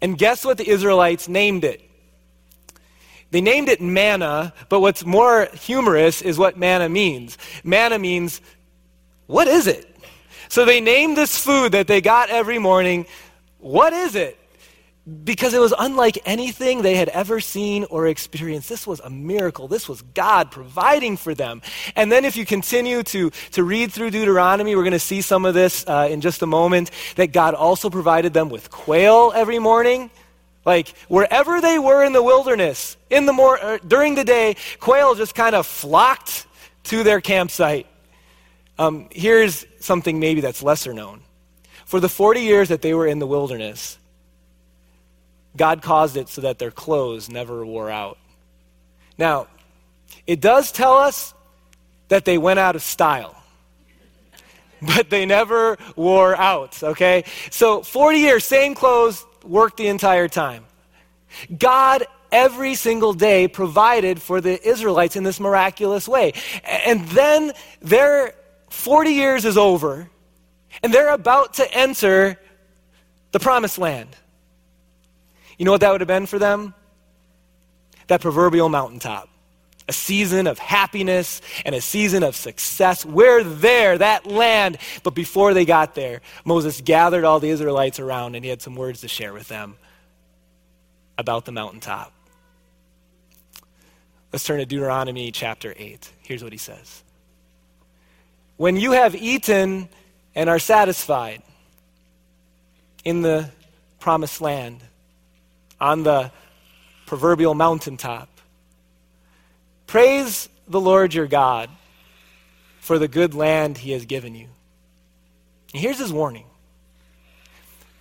And 0.00 0.18
guess 0.18 0.44
what 0.44 0.58
the 0.58 0.68
Israelites 0.68 1.28
named 1.28 1.64
it? 1.64 1.80
They 3.30 3.40
named 3.40 3.68
it 3.68 3.80
manna, 3.80 4.52
but 4.68 4.80
what's 4.80 5.04
more 5.04 5.48
humorous 5.54 6.22
is 6.22 6.38
what 6.38 6.56
manna 6.56 6.88
means. 6.88 7.36
Manna 7.64 7.98
means, 7.98 8.40
what 9.26 9.48
is 9.48 9.66
it? 9.66 9.93
So 10.54 10.64
they 10.64 10.80
named 10.80 11.16
this 11.16 11.36
food 11.36 11.72
that 11.72 11.88
they 11.88 12.00
got 12.00 12.30
every 12.30 12.60
morning, 12.60 13.06
what 13.58 13.92
is 13.92 14.14
it? 14.14 14.38
because 15.24 15.52
it 15.52 15.58
was 15.58 15.74
unlike 15.78 16.16
anything 16.24 16.80
they 16.80 16.94
had 16.94 17.10
ever 17.10 17.38
seen 17.38 17.84
or 17.90 18.06
experienced. 18.06 18.70
This 18.70 18.86
was 18.86 19.00
a 19.00 19.10
miracle. 19.10 19.68
This 19.68 19.86
was 19.86 20.00
God 20.00 20.50
providing 20.50 21.18
for 21.18 21.34
them. 21.34 21.60
And 21.94 22.10
then, 22.10 22.24
if 22.24 22.38
you 22.38 22.46
continue 22.46 23.02
to, 23.02 23.30
to 23.50 23.64
read 23.64 23.92
through 23.92 24.12
Deuteronomy, 24.12 24.74
we're 24.74 24.82
going 24.82 24.92
to 24.92 24.98
see 24.98 25.20
some 25.20 25.44
of 25.44 25.52
this 25.52 25.84
uh, 25.86 26.08
in 26.10 26.22
just 26.22 26.40
a 26.40 26.46
moment 26.46 26.90
that 27.16 27.32
God 27.32 27.52
also 27.52 27.90
provided 27.90 28.32
them 28.32 28.48
with 28.48 28.70
quail 28.70 29.30
every 29.34 29.58
morning. 29.58 30.10
Like 30.64 30.96
wherever 31.08 31.60
they 31.60 31.78
were 31.78 32.02
in 32.02 32.14
the 32.14 32.22
wilderness, 32.22 32.96
in 33.10 33.26
the 33.26 33.34
mor- 33.34 33.62
uh, 33.62 33.78
during 33.86 34.14
the 34.14 34.24
day, 34.24 34.56
quail 34.80 35.14
just 35.16 35.34
kind 35.34 35.54
of 35.54 35.66
flocked 35.66 36.46
to 36.84 37.02
their 37.02 37.20
campsite. 37.20 37.88
Um, 38.78 39.08
here's 39.10 39.66
something 39.80 40.18
maybe 40.18 40.40
that's 40.40 40.62
lesser 40.62 40.92
known. 40.92 41.20
For 41.84 42.00
the 42.00 42.08
40 42.08 42.40
years 42.40 42.68
that 42.70 42.82
they 42.82 42.94
were 42.94 43.06
in 43.06 43.18
the 43.18 43.26
wilderness, 43.26 43.98
God 45.56 45.82
caused 45.82 46.16
it 46.16 46.28
so 46.28 46.40
that 46.40 46.58
their 46.58 46.70
clothes 46.70 47.28
never 47.28 47.64
wore 47.64 47.90
out. 47.90 48.18
Now, 49.16 49.46
it 50.26 50.40
does 50.40 50.72
tell 50.72 50.94
us 50.94 51.34
that 52.08 52.24
they 52.24 52.38
went 52.38 52.58
out 52.58 52.74
of 52.74 52.82
style, 52.82 53.40
but 54.82 55.10
they 55.10 55.26
never 55.26 55.78
wore 55.94 56.36
out, 56.36 56.82
okay? 56.82 57.24
So 57.50 57.82
40 57.82 58.18
years, 58.18 58.44
same 58.44 58.74
clothes, 58.74 59.24
worked 59.44 59.76
the 59.76 59.86
entire 59.86 60.28
time. 60.28 60.64
God 61.56 62.04
every 62.32 62.74
single 62.74 63.12
day 63.12 63.46
provided 63.46 64.20
for 64.20 64.40
the 64.40 64.66
Israelites 64.66 65.14
in 65.14 65.22
this 65.22 65.38
miraculous 65.38 66.08
way. 66.08 66.32
And 66.64 67.06
then 67.08 67.52
their 67.80 68.34
40 68.74 69.10
years 69.10 69.44
is 69.44 69.56
over, 69.56 70.08
and 70.82 70.92
they're 70.92 71.12
about 71.12 71.54
to 71.54 71.74
enter 71.74 72.38
the 73.32 73.40
promised 73.40 73.78
land. 73.78 74.14
You 75.58 75.64
know 75.64 75.70
what 75.70 75.80
that 75.80 75.92
would 75.92 76.00
have 76.00 76.08
been 76.08 76.26
for 76.26 76.38
them? 76.38 76.74
That 78.08 78.20
proverbial 78.20 78.68
mountaintop. 78.68 79.28
A 79.88 79.92
season 79.92 80.46
of 80.46 80.58
happiness 80.58 81.42
and 81.64 81.74
a 81.74 81.80
season 81.80 82.22
of 82.22 82.34
success. 82.34 83.04
We're 83.04 83.44
there, 83.44 83.98
that 83.98 84.26
land. 84.26 84.78
But 85.02 85.14
before 85.14 85.54
they 85.54 85.64
got 85.64 85.94
there, 85.94 86.22
Moses 86.44 86.80
gathered 86.80 87.24
all 87.24 87.38
the 87.38 87.50
Israelites 87.50 88.00
around 88.00 88.34
and 88.34 88.44
he 88.44 88.50
had 88.50 88.62
some 88.62 88.76
words 88.76 89.02
to 89.02 89.08
share 89.08 89.32
with 89.32 89.48
them 89.48 89.76
about 91.18 91.44
the 91.44 91.52
mountaintop. 91.52 92.12
Let's 94.32 94.42
turn 94.42 94.58
to 94.58 94.66
Deuteronomy 94.66 95.30
chapter 95.30 95.74
8. 95.76 96.10
Here's 96.22 96.42
what 96.42 96.50
he 96.50 96.58
says 96.58 97.03
When 98.56 98.76
you 98.76 98.92
have 98.92 99.14
eaten 99.14 99.88
and 100.34 100.48
are 100.48 100.58
satisfied 100.58 101.42
in 103.04 103.22
the 103.22 103.50
promised 103.98 104.40
land, 104.40 104.80
on 105.80 106.02
the 106.02 106.30
proverbial 107.06 107.54
mountaintop. 107.54 108.28
Praise 109.86 110.48
the 110.66 110.80
Lord 110.80 111.12
your 111.12 111.26
God 111.26 111.68
for 112.80 112.98
the 112.98 113.08
good 113.08 113.34
land 113.34 113.78
he 113.78 113.92
has 113.92 114.06
given 114.06 114.34
you. 114.34 114.48
And 115.72 115.82
here's 115.82 115.98
his 115.98 116.12
warning 116.12 116.46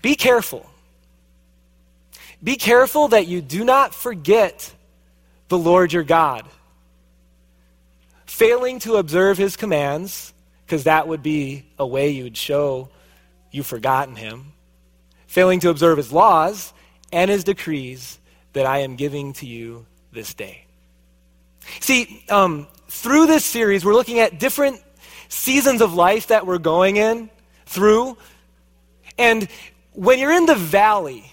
Be 0.02 0.16
careful. 0.16 0.70
Be 2.42 2.56
careful 2.56 3.10
that 3.10 3.28
you 3.28 3.42
do 3.42 3.64
not 3.64 3.96
forget 3.96 4.74
the 5.48 5.58
Lord 5.58 5.94
your 5.94 6.04
God. 6.04 6.46
Failing 8.26 8.80
to 8.80 8.96
observe 8.96 9.38
his 9.38 9.56
commands, 9.56 10.33
because 10.74 10.86
that 10.86 11.08
would 11.08 11.22
be 11.22 11.64
a 11.78 11.86
way 11.86 12.10
you 12.10 12.24
would 12.24 12.36
show 12.36 12.90
you've 13.52 13.68
forgotten 13.68 14.16
him. 14.16 14.54
Failing 15.28 15.60
to 15.60 15.70
observe 15.70 15.98
his 15.98 16.12
laws, 16.12 16.74
and 17.12 17.30
his 17.30 17.44
decrees 17.44 18.18
that 18.54 18.66
I 18.66 18.80
am 18.80 18.96
giving 18.96 19.34
to 19.34 19.46
you 19.46 19.86
this 20.14 20.34
day. 20.34 20.66
See, 21.80 22.26
um, 22.28 22.66
through 22.88 23.28
this 23.28 23.46
series, 23.46 23.86
we're 23.86 23.94
looking 23.94 24.18
at 24.18 24.40
different 24.40 24.82
seasons 25.30 25.80
of 25.80 25.94
life 25.94 26.30
that 26.30 26.48
we're 26.48 26.58
going 26.58 26.96
in 26.96 27.30
through. 27.68 28.18
And 29.20 29.48
when 29.92 30.18
you're 30.18 30.32
in 30.32 30.48
the 30.48 30.56
valley, 30.56 31.32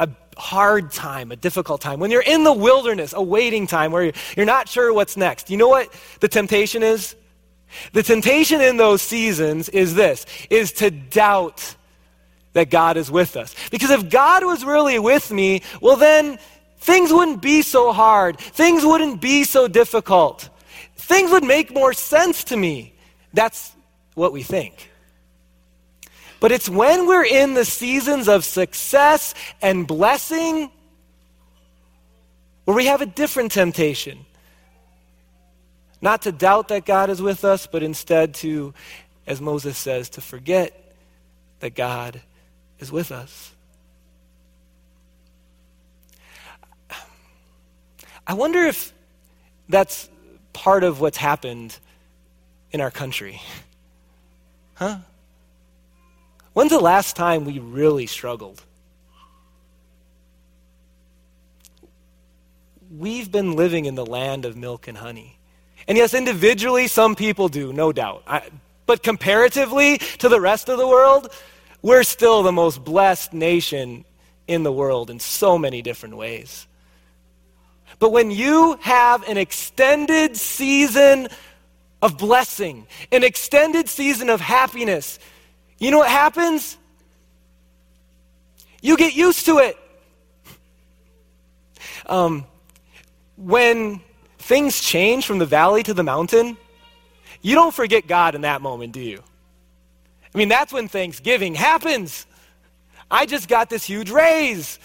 a 0.00 0.08
hard 0.38 0.90
time, 0.90 1.32
a 1.32 1.36
difficult 1.36 1.82
time, 1.82 2.00
when 2.00 2.10
you're 2.10 2.22
in 2.22 2.44
the 2.44 2.54
wilderness, 2.54 3.12
a 3.12 3.20
waiting 3.20 3.66
time 3.66 3.92
where 3.92 4.10
you're 4.38 4.46
not 4.46 4.70
sure 4.70 4.90
what's 4.90 5.18
next, 5.18 5.50
you 5.50 5.58
know 5.58 5.68
what 5.68 5.92
the 6.20 6.28
temptation 6.28 6.82
is? 6.82 7.14
The 7.92 8.02
temptation 8.02 8.60
in 8.60 8.76
those 8.76 9.02
seasons 9.02 9.68
is 9.68 9.94
this, 9.94 10.26
is 10.50 10.72
to 10.74 10.90
doubt 10.90 11.76
that 12.52 12.70
God 12.70 12.96
is 12.96 13.10
with 13.10 13.36
us. 13.36 13.54
Because 13.70 13.90
if 13.90 14.08
God 14.08 14.44
was 14.44 14.64
really 14.64 14.98
with 14.98 15.30
me, 15.30 15.62
well, 15.80 15.96
then 15.96 16.38
things 16.78 17.12
wouldn't 17.12 17.42
be 17.42 17.62
so 17.62 17.92
hard. 17.92 18.38
Things 18.38 18.84
wouldn't 18.84 19.20
be 19.20 19.44
so 19.44 19.68
difficult. 19.68 20.48
Things 20.96 21.30
would 21.30 21.44
make 21.44 21.72
more 21.72 21.92
sense 21.92 22.44
to 22.44 22.56
me. 22.56 22.94
That's 23.32 23.72
what 24.14 24.32
we 24.32 24.42
think. 24.42 24.90
But 26.40 26.52
it's 26.52 26.68
when 26.68 27.06
we're 27.06 27.24
in 27.24 27.54
the 27.54 27.64
seasons 27.64 28.28
of 28.28 28.44
success 28.44 29.34
and 29.60 29.86
blessing 29.86 30.70
where 32.64 32.76
we 32.76 32.86
have 32.86 33.00
a 33.00 33.06
different 33.06 33.52
temptation. 33.52 34.24
Not 36.00 36.22
to 36.22 36.32
doubt 36.32 36.68
that 36.68 36.84
God 36.86 37.10
is 37.10 37.20
with 37.20 37.44
us, 37.44 37.66
but 37.66 37.82
instead 37.82 38.34
to, 38.34 38.72
as 39.26 39.40
Moses 39.40 39.76
says, 39.76 40.08
to 40.10 40.20
forget 40.20 40.94
that 41.60 41.74
God 41.74 42.20
is 42.78 42.92
with 42.92 43.10
us. 43.10 43.52
I 48.26 48.34
wonder 48.34 48.62
if 48.62 48.92
that's 49.68 50.08
part 50.52 50.84
of 50.84 51.00
what's 51.00 51.16
happened 51.16 51.76
in 52.70 52.80
our 52.80 52.90
country. 52.90 53.40
Huh? 54.74 54.98
When's 56.52 56.70
the 56.70 56.78
last 56.78 57.16
time 57.16 57.44
we 57.44 57.58
really 57.58 58.06
struggled? 58.06 58.62
We've 62.90 63.30
been 63.30 63.52
living 63.52 63.86
in 63.86 63.94
the 63.94 64.04
land 64.04 64.44
of 64.44 64.56
milk 64.56 64.88
and 64.88 64.98
honey. 64.98 65.37
And 65.88 65.96
yes, 65.96 66.12
individually, 66.12 66.86
some 66.86 67.16
people 67.16 67.48
do, 67.48 67.72
no 67.72 67.92
doubt. 67.92 68.22
I, 68.26 68.42
but 68.84 69.02
comparatively 69.02 69.98
to 70.18 70.28
the 70.28 70.40
rest 70.40 70.68
of 70.68 70.78
the 70.78 70.86
world, 70.86 71.32
we're 71.80 72.02
still 72.02 72.42
the 72.42 72.52
most 72.52 72.84
blessed 72.84 73.32
nation 73.32 74.04
in 74.46 74.62
the 74.62 74.72
world 74.72 75.10
in 75.10 75.18
so 75.18 75.56
many 75.56 75.80
different 75.80 76.16
ways. 76.16 76.66
But 77.98 78.12
when 78.12 78.30
you 78.30 78.78
have 78.82 79.26
an 79.28 79.38
extended 79.38 80.36
season 80.36 81.28
of 82.02 82.18
blessing, 82.18 82.86
an 83.10 83.24
extended 83.24 83.88
season 83.88 84.28
of 84.28 84.40
happiness, 84.40 85.18
you 85.78 85.90
know 85.90 85.98
what 85.98 86.10
happens? 86.10 86.76
You 88.82 88.96
get 88.96 89.16
used 89.16 89.46
to 89.46 89.58
it. 89.58 89.78
Um, 92.06 92.44
when 93.36 94.00
things 94.38 94.80
change 94.80 95.26
from 95.26 95.38
the 95.38 95.46
valley 95.46 95.82
to 95.82 95.94
the 95.94 96.02
mountain, 96.02 96.56
you 97.42 97.54
don't 97.54 97.74
forget 97.74 98.06
God 98.06 98.34
in 98.34 98.42
that 98.42 98.62
moment, 98.62 98.92
do 98.92 99.00
you? 99.00 99.22
I 100.34 100.38
mean, 100.38 100.48
that's 100.48 100.72
when 100.72 100.88
Thanksgiving 100.88 101.54
happens. 101.54 102.26
I 103.10 103.26
just 103.26 103.48
got 103.48 103.70
this 103.70 103.84
huge 103.84 104.10
raise. 104.10 104.78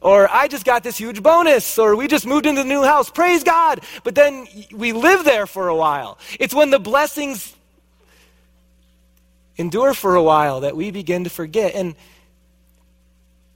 Or 0.00 0.28
I 0.30 0.46
just 0.46 0.64
got 0.64 0.84
this 0.84 0.96
huge 0.96 1.20
bonus, 1.24 1.76
or 1.76 1.96
we 1.96 2.06
just 2.06 2.24
moved 2.24 2.46
into 2.46 2.62
the 2.62 2.68
new 2.68 2.84
house. 2.84 3.10
Praise 3.10 3.42
God. 3.42 3.80
But 4.04 4.14
then 4.14 4.46
we 4.72 4.92
live 4.92 5.24
there 5.24 5.44
for 5.44 5.66
a 5.66 5.74
while. 5.74 6.18
It's 6.38 6.54
when 6.54 6.70
the 6.70 6.78
blessings 6.78 7.52
endure 9.56 9.94
for 9.94 10.14
a 10.14 10.22
while 10.22 10.60
that 10.60 10.76
we 10.76 10.92
begin 10.92 11.24
to 11.24 11.30
forget. 11.30 11.74
And, 11.74 11.96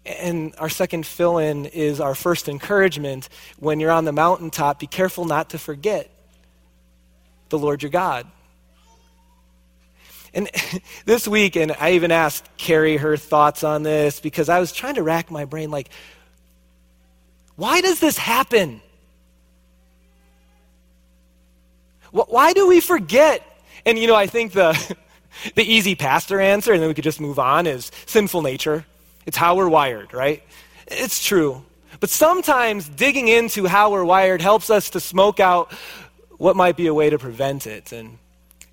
and 0.04 0.54
our 0.58 0.68
second 0.68 1.06
fill 1.06 1.38
in 1.38 1.66
is 1.66 2.00
our 2.00 2.14
first 2.14 2.48
encouragement. 2.48 3.28
When 3.58 3.80
you're 3.80 3.90
on 3.90 4.04
the 4.04 4.12
mountaintop, 4.12 4.80
be 4.80 4.86
careful 4.86 5.24
not 5.24 5.50
to 5.50 5.58
forget 5.58 6.10
the 7.50 7.58
Lord 7.58 7.82
your 7.82 7.90
God. 7.90 8.26
And 10.34 10.50
this 11.04 11.28
week, 11.28 11.56
and 11.56 11.72
I 11.78 11.92
even 11.92 12.10
asked 12.10 12.48
Carrie 12.56 12.96
her 12.96 13.16
thoughts 13.16 13.62
on 13.62 13.82
this 13.82 14.20
because 14.20 14.48
I 14.48 14.58
was 14.58 14.72
trying 14.72 14.94
to 14.96 15.02
rack 15.02 15.30
my 15.30 15.44
brain 15.44 15.70
like, 15.70 15.90
why 17.54 17.80
does 17.80 18.00
this 18.00 18.18
happen? 18.18 18.80
Why 22.10 22.52
do 22.52 22.68
we 22.68 22.80
forget? 22.80 23.42
And 23.86 23.98
you 23.98 24.06
know, 24.06 24.14
I 24.14 24.26
think 24.26 24.52
the, 24.52 24.96
the 25.54 25.62
easy 25.62 25.94
pastor 25.94 26.40
answer, 26.40 26.72
and 26.72 26.82
then 26.82 26.88
we 26.88 26.94
could 26.94 27.04
just 27.04 27.20
move 27.20 27.38
on, 27.38 27.66
is 27.66 27.90
sinful 28.06 28.42
nature. 28.42 28.84
It's 29.26 29.36
how 29.36 29.56
we're 29.56 29.68
wired, 29.68 30.12
right? 30.12 30.42
It's 30.86 31.22
true. 31.22 31.64
But 32.00 32.10
sometimes 32.10 32.88
digging 32.88 33.28
into 33.28 33.66
how 33.66 33.92
we're 33.92 34.04
wired 34.04 34.42
helps 34.42 34.70
us 34.70 34.90
to 34.90 35.00
smoke 35.00 35.40
out 35.40 35.72
what 36.38 36.56
might 36.56 36.76
be 36.76 36.88
a 36.88 36.94
way 36.94 37.10
to 37.10 37.18
prevent 37.18 37.66
it. 37.66 37.92
And 37.92 38.18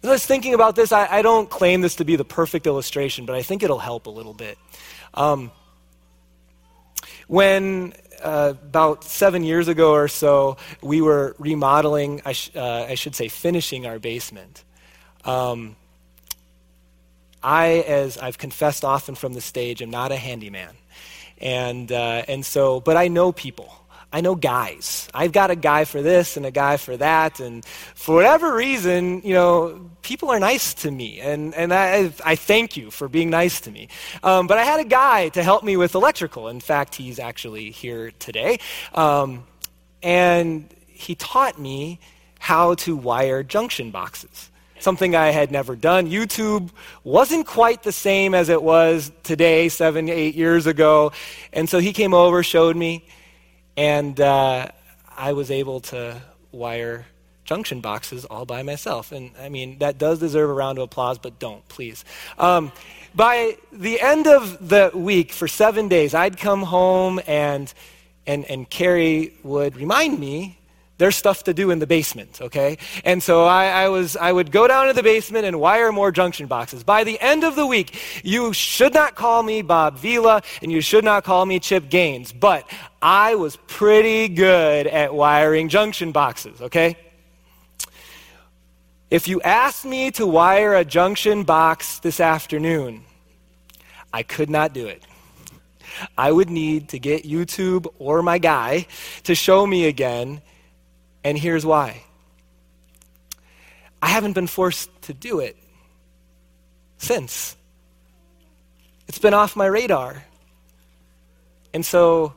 as 0.01 0.10
I 0.10 0.13
was 0.13 0.25
thinking 0.25 0.53
about 0.53 0.75
this, 0.75 0.91
I, 0.91 1.06
I, 1.06 1.22
don't 1.22 1.50
claim 1.50 1.82
this 1.82 1.96
to 1.98 2.06
be 2.06 2.15
the 2.15 2.25
perfect 2.25 2.65
illustration, 2.65 3.25
but 3.25 3.36
I 3.36 3.44
think 3.44 3.62
it'll 3.62 3.79
help 3.79 4.08
a 4.08 4.10
little 4.10 4.34
bit. 4.34 4.58
Um, 5.13 5.51
When 7.27 7.94
uh, 8.24 8.53
about 8.63 9.03
seven 9.03 9.44
years 9.44 9.68
ago 9.68 9.91
or 9.91 10.08
so, 10.08 10.58
we 10.82 11.00
were 11.00 11.36
remodeling, 11.38 12.22
I, 12.25 12.34
sh- 12.34 12.51
uh, 12.56 12.88
I 12.89 12.96
should 12.96 13.15
say, 13.15 13.27
finishing 13.27 13.86
our 13.86 14.00
basement. 14.00 14.63
Um, 15.24 15.75
I, 17.43 17.84
as 17.88 18.17
I've 18.17 18.38
confessed 18.38 18.84
often 18.84 19.15
from 19.15 19.34
the 19.34 19.41
stage, 19.41 19.81
am 19.81 19.89
not 19.89 20.12
a 20.12 20.15
handyman. 20.15 20.75
And, 21.39 21.91
uh, 21.91 22.24
and 22.27 22.46
so, 22.46 22.79
but 22.79 22.98
I 22.98 23.08
know 23.08 23.31
people. 23.31 23.74
I 24.12 24.22
know 24.22 24.34
guys. 24.34 25.08
I've 25.13 25.31
got 25.31 25.51
a 25.51 25.55
guy 25.55 25.86
for 25.86 26.01
this 26.01 26.36
and 26.36 26.46
a 26.46 26.51
guy 26.51 26.77
for 26.77 26.98
that. 26.98 27.39
And 27.39 27.63
for 27.93 28.15
whatever 28.15 28.55
reason, 28.55 29.22
you 29.24 29.36
know, 29.36 29.91
people 30.01 30.29
are 30.31 30.39
nice 30.39 30.74
to 30.75 30.91
me. 30.91 31.19
And, 31.19 31.53
and 31.53 31.72
I, 31.72 32.12
I 32.25 32.36
thank 32.36 32.75
you 32.75 32.89
for 32.89 33.08
being 33.08 33.29
nice 33.29 33.62
to 33.62 33.72
me. 33.72 33.88
Um, 34.24 34.48
but 34.48 34.58
I 34.58 34.63
had 34.63 34.79
a 34.79 34.86
guy 34.86 35.29
to 35.29 35.43
help 35.43 35.63
me 35.63 35.77
with 35.77 35.93
electrical. 35.93 36.48
In 36.48 36.60
fact, 36.60 36.96
he's 36.96 37.19
actually 37.19 37.69
here 37.69 38.12
today. 38.17 38.60
Um, 38.96 39.43
and 40.01 40.74
he 40.88 41.13
taught 41.13 41.60
me 41.60 42.00
how 42.39 42.74
to 42.74 42.96
wire 42.96 43.43
junction 43.43 43.91
boxes 43.91 44.50
something 44.80 45.16
I 45.16 45.30
had 45.30 45.52
never 45.52 45.76
done. 45.76 46.10
YouTube 46.10 46.70
wasn't 47.04 47.46
quite 47.46 47.84
the 47.84 47.92
same 47.92 48.34
as 48.34 48.50
it 48.50 48.62
was 48.62 49.12
today, 49.24 49.70
seven, 49.70 50.10
eight 50.10 50.36
years 50.36 50.68
ago. 50.68 51.12
And 51.54 51.70
so 51.70 51.80
he 51.80 51.94
came 51.94 52.14
over, 52.14 52.44
showed 52.44 52.76
me, 52.76 53.06
and 53.76 54.20
uh, 54.20 54.68
I 55.18 55.34
was 55.34 55.52
able 55.52 55.80
to 55.82 56.22
wire 56.52 57.06
junction 57.50 57.82
boxes 57.82 58.26
all 58.26 58.46
by 58.46 58.62
myself. 58.62 59.12
And 59.12 59.32
I 59.42 59.50
mean, 59.50 59.80
that 59.80 59.98
does 59.98 60.20
deserve 60.20 60.52
a 60.52 60.54
round 60.54 60.78
of 60.78 60.84
applause, 60.84 61.18
but 61.18 61.40
don't, 61.40 61.68
please. 61.68 62.06
Um, 62.38 62.72
by 63.16 63.58
the 63.72 64.00
end 64.00 64.28
of 64.28 64.70
the 64.70 64.92
week, 64.94 65.32
for 65.32 65.48
seven 65.48 65.88
days, 65.88 66.14
I'd 66.14 66.38
come 66.38 66.62
home 66.62 67.20
and, 67.26 67.74
and, 68.28 68.46
and 68.46 68.70
Carrie 68.70 69.34
would 69.42 69.76
remind 69.78 70.20
me 70.20 70.59
there's 71.00 71.15
stuff 71.15 71.44
to 71.46 71.53
do 71.53 71.72
in 71.72 71.79
the 71.79 71.88
basement, 71.88 72.41
okay? 72.41 72.77
And 73.06 73.24
so 73.24 73.46
I, 73.46 73.68
I, 73.68 73.88
was, 73.88 74.18
I 74.18 74.32
would 74.32 74.51
go 74.51 74.68
down 74.68 74.88
to 74.88 74.94
the 74.94 75.01
basement 75.01 75.46
and 75.46 75.60
wire 75.60 75.94
more 75.94 76.12
junction 76.12 76.46
boxes. 76.46 76.84
By 76.84 77.06
the 77.06 77.18
end 77.22 77.46
of 77.46 77.56
the 77.56 77.65
week, 77.65 77.98
you 78.24 78.51
should 78.51 78.94
not 78.94 79.15
call 79.15 79.41
me 79.41 79.62
Bob 79.62 79.98
Vila 79.98 80.41
and 80.62 80.72
you 80.72 80.82
should 80.82 81.06
not 81.06 81.24
call 81.24 81.46
me 81.46 81.58
Chip 81.60 81.89
Gaines, 81.89 82.34
but 82.34 82.70
I 83.01 83.36
was 83.36 83.56
pretty 83.68 84.27
good 84.27 84.88
at 84.88 85.13
wiring 85.13 85.70
junction 85.70 86.12
boxes, 86.12 86.62
okay? 86.62 86.98
If 89.10 89.29
you 89.29 89.41
asked 89.41 89.86
me 89.86 90.12
to 90.12 90.27
wire 90.27 90.75
a 90.75 90.84
junction 90.84 91.44
box 91.44 92.00
this 92.00 92.20
afternoon, 92.20 93.03
I 94.13 94.24
could 94.24 94.50
not 94.50 94.74
do 94.74 94.88
it. 94.88 95.01
I 96.18 96.29
would 96.29 96.50
need 96.50 96.89
to 96.89 97.00
get 97.00 97.24
YouTube 97.24 97.88
or 98.00 98.22
my 98.22 98.38
guy 98.38 98.86
to 99.24 99.34
show 99.34 99.65
me 99.65 99.86
again 99.86 100.41
and 101.24 101.38
here's 101.38 101.66
why 101.66 102.04
I 104.02 104.08
haven't 104.08 104.34
been 104.34 104.48
forced 104.48 104.90
to 105.04 105.14
do 105.14 105.40
it 105.40 105.58
since. 106.98 107.56
It's 109.08 109.20
been 109.20 109.34
off 109.34 109.56
my 109.56 109.66
radar. 109.66 110.24
And 111.74 111.86
so 111.86 112.34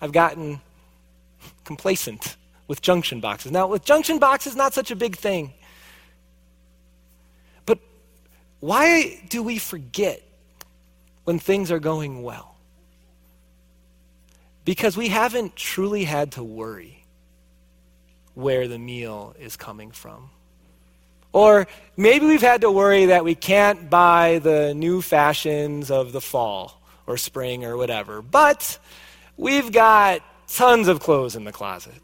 I've 0.00 0.12
gotten 0.12 0.60
complacent 1.64 2.36
with 2.68 2.80
junction 2.82 3.20
boxes. 3.20 3.52
Now, 3.52 3.66
with 3.66 3.84
junction 3.84 4.18
boxes, 4.18 4.56
not 4.56 4.74
such 4.74 4.90
a 4.90 4.96
big 4.96 5.16
thing. 5.16 5.52
But 7.66 7.78
why 8.60 9.20
do 9.28 9.42
we 9.42 9.58
forget 9.58 10.22
when 11.24 11.38
things 11.38 11.70
are 11.70 11.78
going 11.78 12.22
well? 12.22 12.51
Because 14.64 14.96
we 14.96 15.08
haven't 15.08 15.56
truly 15.56 16.04
had 16.04 16.32
to 16.32 16.44
worry 16.44 17.04
where 18.34 18.68
the 18.68 18.78
meal 18.78 19.34
is 19.38 19.56
coming 19.56 19.90
from. 19.90 20.30
Or 21.32 21.66
maybe 21.96 22.26
we've 22.26 22.42
had 22.42 22.60
to 22.60 22.70
worry 22.70 23.06
that 23.06 23.24
we 23.24 23.34
can't 23.34 23.88
buy 23.88 24.40
the 24.42 24.74
new 24.74 25.00
fashions 25.00 25.90
of 25.90 26.12
the 26.12 26.20
fall 26.20 26.80
or 27.06 27.16
spring 27.16 27.64
or 27.64 27.76
whatever. 27.76 28.22
But 28.22 28.78
we've 29.36 29.72
got 29.72 30.22
tons 30.46 30.88
of 30.88 31.00
clothes 31.00 31.34
in 31.34 31.44
the 31.44 31.52
closet. 31.52 31.94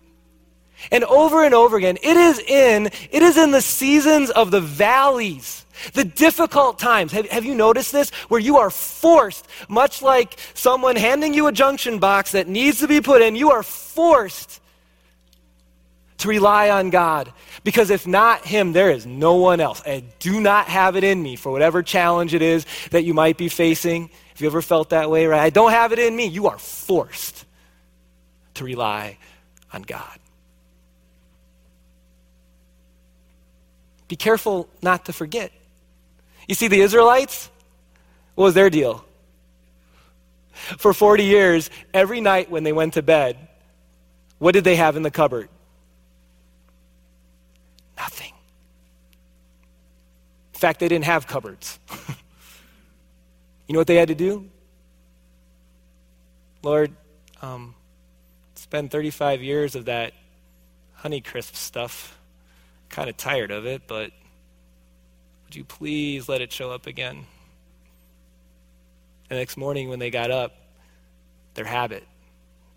And 0.91 1.05
over 1.05 1.45
and 1.45 1.55
over 1.55 1.77
again, 1.77 1.99
it 2.03 2.17
is 2.17 2.39
in, 2.39 2.87
it 2.87 3.23
is 3.23 3.37
in 3.37 3.51
the 3.51 3.61
seasons 3.61 4.31
of 4.31 4.51
the 4.51 4.61
valleys, 4.61 5.67
the 5.93 6.05
difficult 6.05 6.79
times. 6.79 7.13
Have, 7.13 7.29
have 7.29 7.45
you 7.45 7.55
noticed 7.55 7.93
this? 7.93 8.11
Where 8.29 8.41
you 8.41 8.59
are 8.59 8.71
forced, 8.71 9.47
much 9.69 10.03
like 10.03 10.39
someone 10.55 10.97
handing 10.97 11.35
you 11.35 11.47
a 11.47 11.53
junction 11.53 11.99
box 11.99 12.33
that 12.33 12.49
needs 12.49 12.81
to 12.81 12.89
be 12.89 13.01
put 13.01 13.23
in, 13.23 13.37
you 13.37 13.51
are 13.51 13.63
forced 13.63 14.61
to 16.19 16.29
rely 16.29 16.71
on 16.71 16.91
God. 16.91 17.33
Because 17.65 17.91
if 17.91 18.07
not 18.07 18.45
Him, 18.45 18.73
there 18.73 18.91
is 18.91 19.07
no 19.07 19.35
one 19.37 19.61
else. 19.61 19.83
I 19.85 20.05
do 20.19 20.41
not 20.41 20.67
have 20.67 20.97
it 20.97 21.05
in 21.05 21.23
me 21.23 21.37
for 21.37 21.51
whatever 21.53 21.83
challenge 21.83 22.35
it 22.35 22.43
is 22.43 22.67
that 22.91 23.05
you 23.05 23.15
might 23.15 23.37
be 23.37 23.49
facing. 23.49 24.11
Have 24.31 24.41
you 24.41 24.47
ever 24.47 24.63
felt 24.63 24.91
that 24.91 25.11
way, 25.11 25.27
right? 25.27 25.41
I 25.41 25.51
don't 25.51 25.71
have 25.71 25.93
it 25.93 25.99
in 25.99 26.15
me. 26.15 26.27
You 26.27 26.49
are 26.49 26.59
forced 26.59 27.45
to 28.55 28.65
rely 28.65 29.19
on 29.73 29.83
God. 29.83 30.19
Be 34.09 34.17
careful 34.17 34.69
not 34.83 35.05
to 35.05 35.13
forget. 35.13 35.53
You 36.49 36.55
see, 36.55 36.69
the 36.69 36.81
Israelites, 36.81 37.51
what 38.35 38.45
was 38.45 38.55
their 38.55 38.71
deal? 38.71 39.05
For 40.53 40.93
40 40.93 41.25
years, 41.25 41.71
every 41.93 42.21
night 42.21 42.51
when 42.51 42.65
they 42.65 42.73
went 42.73 42.95
to 42.95 43.03
bed, 43.03 43.37
what 44.39 44.53
did 44.53 44.65
they 44.65 44.77
have 44.77 44.97
in 44.97 45.03
the 45.03 45.11
cupboard? 45.11 45.49
Nothing. 47.97 48.33
In 50.55 50.59
fact, 50.59 50.81
they 50.81 50.89
didn't 50.89 51.05
have 51.05 51.27
cupboards. 51.27 51.79
you 53.69 53.75
know 53.75 53.79
what 53.79 53.87
they 53.87 53.97
had 53.97 54.09
to 54.09 54.15
do? 54.15 54.49
Lord, 56.63 56.93
um, 57.43 57.75
spend 58.55 58.91
35 58.91 59.43
years 59.43 59.75
of 59.75 59.85
that 59.85 60.13
Honeycrisp 61.03 61.55
stuff 61.55 62.18
kind 62.89 63.09
of 63.09 63.17
tired 63.17 63.51
of 63.51 63.67
it, 63.67 63.83
but 63.87 64.11
would 65.45 65.57
you 65.57 65.65
please 65.65 66.29
let 66.29 66.41
it 66.41 66.53
show 66.53 66.71
up 66.71 66.87
again? 66.87 67.27
The 69.29 69.35
next 69.35 69.57
morning, 69.57 69.89
when 69.89 69.99
they 69.99 70.11
got 70.11 70.31
up, 70.31 70.53
their 71.55 71.65
habit 71.65 72.07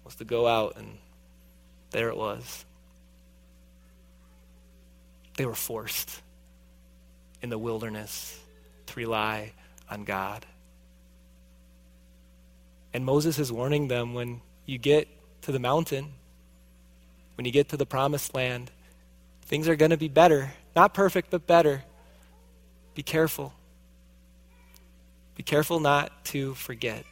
was 0.03 0.15
to 0.15 0.25
go 0.25 0.47
out, 0.47 0.75
and 0.77 0.97
there 1.91 2.09
it 2.09 2.17
was. 2.17 2.65
They 5.37 5.45
were 5.45 5.55
forced 5.55 6.21
in 7.41 7.49
the 7.49 7.57
wilderness 7.57 8.39
to 8.87 8.93
rely 8.95 9.53
on 9.89 10.03
God. 10.03 10.45
And 12.93 13.05
Moses 13.05 13.39
is 13.39 13.51
warning 13.51 13.87
them 13.87 14.13
when 14.13 14.41
you 14.65 14.77
get 14.77 15.07
to 15.43 15.51
the 15.51 15.59
mountain, 15.59 16.13
when 17.35 17.45
you 17.45 17.51
get 17.51 17.69
to 17.69 17.77
the 17.77 17.85
promised 17.85 18.35
land, 18.35 18.71
Things 19.51 19.67
are 19.67 19.75
going 19.75 19.91
to 19.91 19.97
be 19.97 20.07
better. 20.07 20.53
Not 20.77 20.93
perfect, 20.93 21.29
but 21.29 21.45
better. 21.45 21.83
Be 22.95 23.03
careful. 23.03 23.53
Be 25.35 25.43
careful 25.43 25.81
not 25.81 26.23
to 26.27 26.53
forget. 26.53 27.03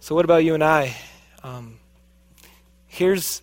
So, 0.00 0.14
what 0.14 0.24
about 0.24 0.44
you 0.44 0.54
and 0.54 0.64
I? 0.64 0.96
Um, 1.42 1.78
here's 2.86 3.42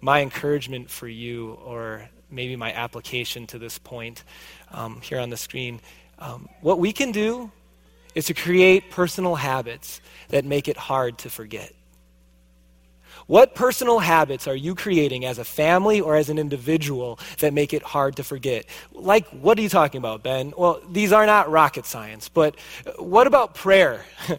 my 0.00 0.22
encouragement 0.22 0.88
for 0.90 1.06
you, 1.06 1.58
or 1.62 2.08
maybe 2.30 2.56
my 2.56 2.72
application 2.72 3.46
to 3.48 3.58
this 3.58 3.76
point 3.76 4.24
um, 4.72 5.02
here 5.02 5.20
on 5.20 5.28
the 5.28 5.36
screen. 5.36 5.82
Um, 6.18 6.48
what 6.62 6.78
we 6.78 6.94
can 6.94 7.12
do 7.12 7.50
is 8.14 8.24
to 8.28 8.34
create 8.34 8.90
personal 8.90 9.34
habits 9.34 10.00
that 10.28 10.46
make 10.46 10.68
it 10.68 10.78
hard 10.78 11.18
to 11.18 11.28
forget. 11.28 11.75
What 13.26 13.56
personal 13.56 13.98
habits 13.98 14.46
are 14.46 14.54
you 14.54 14.76
creating 14.76 15.24
as 15.24 15.38
a 15.38 15.44
family 15.44 16.00
or 16.00 16.14
as 16.14 16.28
an 16.28 16.38
individual 16.38 17.18
that 17.38 17.52
make 17.52 17.72
it 17.72 17.82
hard 17.82 18.16
to 18.16 18.24
forget? 18.24 18.66
Like, 18.92 19.26
what 19.30 19.58
are 19.58 19.62
you 19.62 19.68
talking 19.68 19.98
about, 19.98 20.22
Ben? 20.22 20.52
Well, 20.56 20.80
these 20.88 21.12
are 21.12 21.26
not 21.26 21.50
rocket 21.50 21.86
science, 21.86 22.28
but 22.28 22.54
what 22.98 23.26
about 23.26 23.54
prayer? 23.54 24.04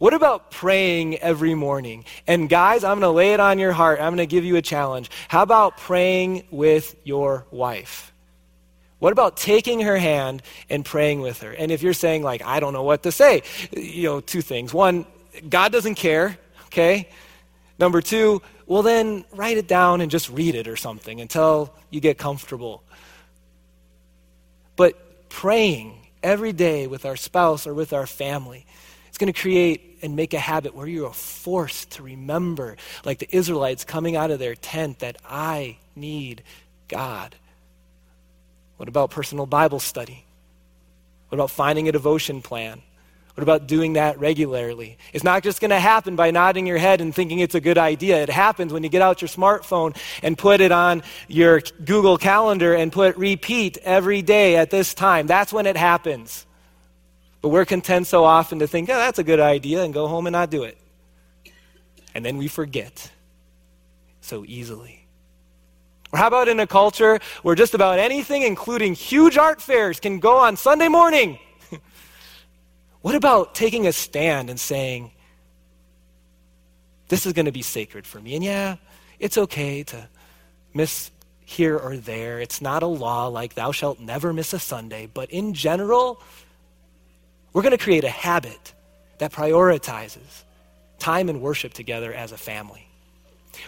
What 0.00 0.14
about 0.14 0.50
praying 0.50 1.18
every 1.18 1.54
morning? 1.54 2.06
And 2.26 2.48
guys, 2.48 2.84
I'm 2.84 3.00
going 3.00 3.02
to 3.02 3.14
lay 3.14 3.34
it 3.34 3.40
on 3.40 3.58
your 3.58 3.72
heart. 3.72 4.00
I'm 4.00 4.16
going 4.16 4.26
to 4.26 4.34
give 4.34 4.46
you 4.46 4.56
a 4.56 4.62
challenge. 4.62 5.10
How 5.28 5.42
about 5.42 5.76
praying 5.76 6.44
with 6.50 6.96
your 7.04 7.44
wife? 7.50 8.10
What 8.98 9.12
about 9.12 9.36
taking 9.36 9.80
her 9.80 9.98
hand 9.98 10.42
and 10.70 10.86
praying 10.86 11.20
with 11.20 11.42
her? 11.42 11.52
And 11.52 11.70
if 11.70 11.82
you're 11.82 11.92
saying, 11.92 12.22
like, 12.22 12.40
I 12.42 12.60
don't 12.60 12.72
know 12.72 12.82
what 12.82 13.02
to 13.02 13.12
say, 13.12 13.42
you 13.76 14.04
know, 14.04 14.20
two 14.20 14.40
things. 14.40 14.72
One, 14.72 15.04
God 15.46 15.70
doesn't 15.70 15.96
care, 15.96 16.38
okay? 16.68 17.06
Number 17.80 18.02
two, 18.02 18.42
well, 18.66 18.82
then 18.82 19.24
write 19.32 19.56
it 19.56 19.66
down 19.66 20.02
and 20.02 20.10
just 20.10 20.28
read 20.28 20.54
it 20.54 20.68
or 20.68 20.76
something 20.76 21.20
until 21.20 21.72
you 21.88 22.00
get 22.00 22.18
comfortable. 22.18 22.84
But 24.76 25.28
praying 25.30 25.96
every 26.22 26.52
day 26.52 26.86
with 26.86 27.06
our 27.06 27.16
spouse 27.16 27.66
or 27.66 27.72
with 27.72 27.94
our 27.94 28.06
family. 28.06 28.66
It's 29.08 29.16
going 29.16 29.32
to 29.32 29.40
create 29.40 29.98
and 30.02 30.14
make 30.14 30.34
a 30.34 30.38
habit 30.38 30.74
where 30.74 30.86
you 30.86 31.06
are 31.06 31.12
forced 31.14 31.92
to 31.92 32.02
remember, 32.02 32.76
like 33.04 33.18
the 33.18 33.34
Israelites 33.34 33.84
coming 33.84 34.14
out 34.14 34.30
of 34.30 34.38
their 34.38 34.54
tent, 34.54 34.98
that 34.98 35.16
I 35.24 35.78
need 35.96 36.42
God. 36.86 37.34
What 38.76 38.88
about 38.88 39.10
personal 39.10 39.46
Bible 39.46 39.80
study? 39.80 40.24
What 41.28 41.36
about 41.36 41.50
finding 41.50 41.88
a 41.88 41.92
devotion 41.92 42.42
plan? 42.42 42.82
What 43.34 43.42
about 43.42 43.66
doing 43.66 43.92
that 43.94 44.18
regularly? 44.18 44.98
It's 45.12 45.24
not 45.24 45.42
just 45.42 45.60
going 45.60 45.70
to 45.70 45.78
happen 45.78 46.16
by 46.16 46.30
nodding 46.30 46.66
your 46.66 46.78
head 46.78 47.00
and 47.00 47.14
thinking 47.14 47.38
it's 47.38 47.54
a 47.54 47.60
good 47.60 47.78
idea. 47.78 48.22
It 48.22 48.28
happens 48.28 48.72
when 48.72 48.82
you 48.82 48.88
get 48.88 49.02
out 49.02 49.22
your 49.22 49.28
smartphone 49.28 49.96
and 50.22 50.36
put 50.36 50.60
it 50.60 50.72
on 50.72 51.02
your 51.28 51.60
Google 51.84 52.18
Calendar 52.18 52.74
and 52.74 52.92
put 52.92 53.16
repeat 53.16 53.78
every 53.78 54.20
day 54.22 54.56
at 54.56 54.70
this 54.70 54.94
time. 54.94 55.26
That's 55.26 55.52
when 55.52 55.66
it 55.66 55.76
happens. 55.76 56.44
But 57.40 57.48
we're 57.48 57.64
content 57.64 58.06
so 58.06 58.24
often 58.24 58.58
to 58.58 58.66
think, 58.66 58.90
oh, 58.90 58.94
that's 58.94 59.18
a 59.18 59.24
good 59.24 59.40
idea, 59.40 59.82
and 59.82 59.94
go 59.94 60.08
home 60.08 60.26
and 60.26 60.32
not 60.32 60.50
do 60.50 60.64
it. 60.64 60.76
And 62.14 62.24
then 62.24 62.36
we 62.36 62.48
forget 62.48 63.10
so 64.20 64.44
easily. 64.46 65.06
Or 66.12 66.18
how 66.18 66.26
about 66.26 66.48
in 66.48 66.58
a 66.60 66.66
culture 66.66 67.20
where 67.42 67.54
just 67.54 67.72
about 67.72 67.98
anything, 67.98 68.42
including 68.42 68.94
huge 68.94 69.38
art 69.38 69.62
fairs, 69.62 70.00
can 70.00 70.18
go 70.18 70.36
on 70.36 70.56
Sunday 70.56 70.88
morning? 70.88 71.38
What 73.02 73.14
about 73.14 73.54
taking 73.54 73.86
a 73.86 73.92
stand 73.92 74.50
and 74.50 74.58
saying, 74.58 75.12
this 77.08 77.26
is 77.26 77.32
going 77.32 77.46
to 77.46 77.52
be 77.52 77.62
sacred 77.62 78.06
for 78.06 78.20
me? 78.20 78.34
And 78.34 78.44
yeah, 78.44 78.76
it's 79.18 79.38
okay 79.38 79.82
to 79.84 80.08
miss 80.74 81.10
here 81.44 81.76
or 81.76 81.96
there. 81.96 82.40
It's 82.40 82.60
not 82.60 82.82
a 82.82 82.86
law 82.86 83.26
like 83.26 83.54
thou 83.54 83.72
shalt 83.72 83.98
never 83.98 84.32
miss 84.32 84.52
a 84.52 84.58
Sunday. 84.58 85.08
But 85.12 85.30
in 85.30 85.54
general, 85.54 86.22
we're 87.52 87.62
going 87.62 87.76
to 87.76 87.82
create 87.82 88.04
a 88.04 88.10
habit 88.10 88.72
that 89.18 89.32
prioritizes 89.32 90.44
time 90.98 91.28
and 91.28 91.40
worship 91.40 91.72
together 91.72 92.12
as 92.12 92.32
a 92.32 92.38
family. 92.38 92.86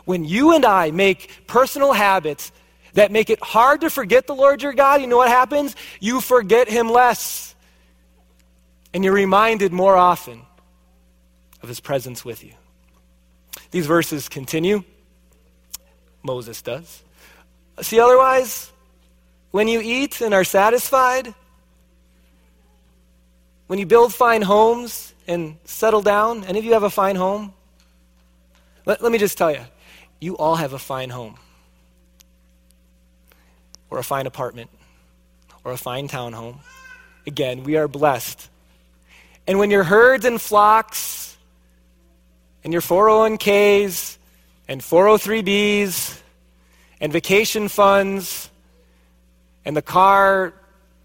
When 0.04 0.24
you 0.24 0.54
and 0.54 0.64
I 0.64 0.90
make 0.90 1.46
personal 1.46 1.92
habits 1.92 2.52
that 2.94 3.10
make 3.10 3.30
it 3.30 3.42
hard 3.42 3.80
to 3.80 3.90
forget 3.90 4.26
the 4.26 4.34
Lord 4.34 4.62
your 4.62 4.74
God, 4.74 5.00
you 5.00 5.06
know 5.06 5.16
what 5.16 5.28
happens? 5.28 5.74
You 5.98 6.20
forget 6.20 6.68
him 6.68 6.88
less. 6.88 7.51
And 8.94 9.04
you're 9.04 9.14
reminded 9.14 9.72
more 9.72 9.96
often 9.96 10.42
of 11.62 11.68
his 11.68 11.80
presence 11.80 12.24
with 12.24 12.44
you. 12.44 12.52
These 13.70 13.86
verses 13.86 14.28
continue. 14.28 14.84
Moses 16.22 16.60
does. 16.60 17.02
See, 17.80 17.98
otherwise, 17.98 18.70
when 19.50 19.68
you 19.68 19.80
eat 19.82 20.20
and 20.20 20.34
are 20.34 20.44
satisfied, 20.44 21.34
when 23.66 23.78
you 23.78 23.86
build 23.86 24.12
fine 24.12 24.42
homes 24.42 25.14
and 25.26 25.56
settle 25.64 26.02
down, 26.02 26.44
any 26.44 26.58
of 26.58 26.64
you 26.64 26.74
have 26.74 26.82
a 26.82 26.90
fine 26.90 27.16
home? 27.16 27.54
Let, 28.84 29.02
let 29.02 29.10
me 29.10 29.18
just 29.18 29.38
tell 29.38 29.50
you, 29.50 29.60
you 30.20 30.36
all 30.36 30.56
have 30.56 30.72
a 30.72 30.78
fine 30.78 31.08
home, 31.08 31.38
or 33.88 33.98
a 33.98 34.04
fine 34.04 34.26
apartment, 34.26 34.70
or 35.64 35.72
a 35.72 35.76
fine 35.76 36.08
townhome. 36.08 36.58
Again, 37.26 37.64
we 37.64 37.76
are 37.76 37.88
blessed. 37.88 38.48
And 39.46 39.58
when 39.58 39.70
your 39.70 39.84
herds 39.84 40.24
and 40.24 40.40
flocks, 40.40 41.36
and 42.64 42.72
your 42.72 42.82
401ks, 42.82 44.18
and 44.68 44.80
403bs, 44.80 46.20
and 47.00 47.12
vacation 47.12 47.68
funds, 47.68 48.50
and 49.64 49.76
the 49.76 49.82
car 49.82 50.54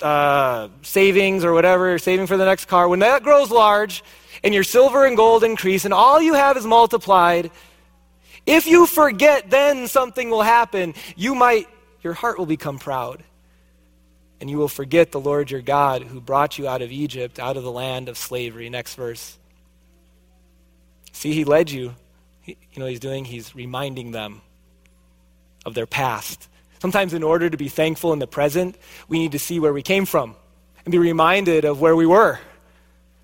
uh, 0.02 0.68
savings 0.84 1.44
or 1.44 1.54
whatever, 1.54 1.98
saving 1.98 2.28
for 2.28 2.38
the 2.38 2.46
next 2.46 2.66
car, 2.66 2.88
when 2.88 3.00
that 3.00 3.24
grows 3.24 3.50
large 3.50 4.04
and 4.44 4.54
your 4.54 4.64
silver 4.64 5.06
and 5.06 5.18
gold 5.18 5.44
increase 5.44 5.86
and 5.86 5.94
all 5.94 6.22
you 6.22 6.36
have 6.36 6.58
is 6.58 6.66
multiplied, 6.66 7.50
if 8.46 8.68
you 8.68 8.86
forget, 8.86 9.50
then 9.50 9.88
something 9.88 10.30
will 10.30 10.44
happen. 10.44 10.94
You 11.16 11.36
might, 11.36 11.68
your 12.02 12.14
heart 12.14 12.38
will 12.38 12.46
become 12.46 12.80
proud. 12.80 13.24
And 14.40 14.50
you 14.50 14.58
will 14.58 14.68
forget 14.68 15.12
the 15.12 15.20
Lord 15.20 15.50
your 15.50 15.62
God 15.62 16.04
who 16.04 16.22
brought 16.22 16.58
you 16.58 16.68
out 16.68 16.82
of 16.82 16.92
Egypt, 16.92 17.40
out 17.40 17.58
of 17.58 17.64
the 17.64 17.72
land 17.72 18.08
of 18.08 18.18
slavery. 18.18 18.70
Next 18.70 18.96
verse. 18.96 19.38
See, 21.12 21.34
he 21.34 21.44
led 21.44 21.72
you. 21.72 21.96
He, 22.42 22.58
you 22.72 22.80
know 22.80 22.86
what 22.86 22.92
he's 22.92 23.00
doing? 23.00 23.26
He's 23.26 23.56
reminding 23.56 24.12
them 24.12 24.42
of 25.66 25.74
their 25.74 25.88
past 25.88 26.48
Sometimes, 26.80 27.14
in 27.14 27.24
order 27.24 27.50
to 27.50 27.58
be 27.58 27.70
thankful 27.70 28.14
in 28.14 28.20
the 28.20 28.28
present, 28.28 28.78
we 29.08 29.20
need 29.20 29.32
to 29.32 29.40
see 29.40 29.60
where 29.60 29.74
we 29.74 29.82
came 29.82 30.06
from 30.06 30.36
and 30.86 30.92
be 30.92 31.00
reminded 31.00 31.66
of 31.66 31.82
where 31.82 31.96
we 31.96 32.06
were. 32.06 32.40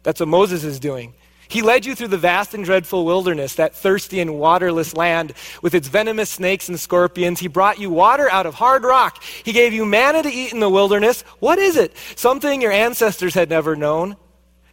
That's 0.02 0.20
what 0.20 0.30
Moses 0.30 0.64
is 0.64 0.80
doing. 0.80 1.14
He 1.48 1.62
led 1.62 1.86
you 1.86 1.96
through 1.96 2.08
the 2.08 2.18
vast 2.18 2.54
and 2.54 2.64
dreadful 2.64 3.06
wilderness, 3.06 3.56
that 3.56 3.76
thirsty 3.76 4.20
and 4.20 4.40
waterless 4.40 4.96
land 4.96 5.34
with 5.62 5.76
its 5.76 5.88
venomous 5.88 6.30
snakes 6.30 6.70
and 6.70 6.80
scorpions. 6.80 7.40
He 7.40 7.48
brought 7.48 7.80
you 7.80 7.90
water 7.90 8.30
out 8.30 8.46
of 8.46 8.56
hard 8.56 8.84
rock. 8.84 9.22
He 9.44 9.52
gave 9.52 9.74
you 9.74 9.86
manna 9.86 10.24
to 10.24 10.30
eat 10.30 10.54
in 10.54 10.60
the 10.60 10.70
wilderness. 10.70 11.22
What 11.40 11.60
is 11.60 11.78
it? 11.78 11.96
Something 12.16 12.62
your 12.62 12.72
ancestors 12.72 13.34
had 13.34 13.50
never 13.50 13.76
known. 13.76 14.16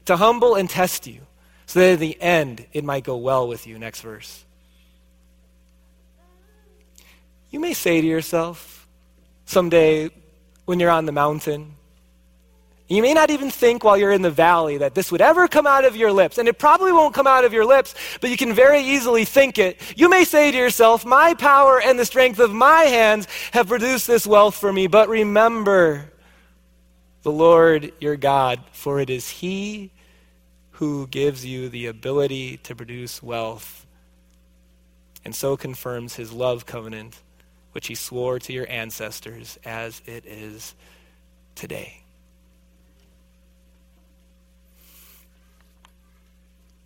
To 0.06 0.16
humble 0.16 0.54
and 0.54 0.68
test 0.68 1.06
you, 1.06 1.20
so 1.66 1.78
that 1.78 1.92
in 1.92 2.00
the 2.00 2.20
end 2.20 2.66
it 2.72 2.84
might 2.84 3.04
go 3.04 3.16
well 3.16 3.46
with 3.46 3.66
you. 3.66 3.78
Next 3.78 4.00
verse. 4.00 4.44
You 7.50 7.60
may 7.60 7.74
say 7.74 8.00
to 8.00 8.06
yourself 8.06 8.88
someday 9.44 10.10
when 10.64 10.80
you're 10.80 10.90
on 10.90 11.04
the 11.04 11.12
mountain, 11.12 11.76
you 12.90 13.02
may 13.02 13.14
not 13.14 13.30
even 13.30 13.50
think 13.50 13.84
while 13.84 13.96
you're 13.96 14.12
in 14.12 14.22
the 14.22 14.30
valley 14.30 14.78
that 14.78 14.94
this 14.94 15.10
would 15.10 15.20
ever 15.20 15.48
come 15.48 15.66
out 15.66 15.84
of 15.84 15.96
your 15.96 16.12
lips, 16.12 16.38
and 16.38 16.48
it 16.48 16.58
probably 16.58 16.92
won't 16.92 17.14
come 17.14 17.26
out 17.26 17.44
of 17.44 17.52
your 17.52 17.64
lips, 17.64 17.94
but 18.20 18.30
you 18.30 18.36
can 18.36 18.52
very 18.52 18.80
easily 18.80 19.24
think 19.24 19.58
it. 19.58 19.80
You 19.96 20.08
may 20.08 20.24
say 20.24 20.50
to 20.50 20.56
yourself, 20.56 21.04
My 21.04 21.34
power 21.34 21.80
and 21.80 21.98
the 21.98 22.04
strength 22.04 22.38
of 22.38 22.52
my 22.52 22.82
hands 22.82 23.26
have 23.52 23.68
produced 23.68 24.06
this 24.06 24.26
wealth 24.26 24.56
for 24.56 24.72
me, 24.72 24.86
but 24.86 25.08
remember 25.08 26.10
the 27.22 27.32
Lord 27.32 27.92
your 28.00 28.16
God, 28.16 28.60
for 28.72 29.00
it 29.00 29.08
is 29.08 29.28
He 29.28 29.92
who 30.72 31.06
gives 31.06 31.46
you 31.46 31.68
the 31.68 31.86
ability 31.86 32.58
to 32.58 32.74
produce 32.74 33.22
wealth, 33.22 33.86
and 35.24 35.34
so 35.34 35.56
confirms 35.56 36.16
His 36.16 36.32
love 36.32 36.66
covenant 36.66 37.20
which 37.72 37.86
he 37.86 37.94
swore 37.94 38.38
to 38.40 38.52
your 38.52 38.68
ancestors 38.68 39.58
as 39.64 40.02
it 40.06 40.24
is 40.26 40.74
today. 41.54 42.02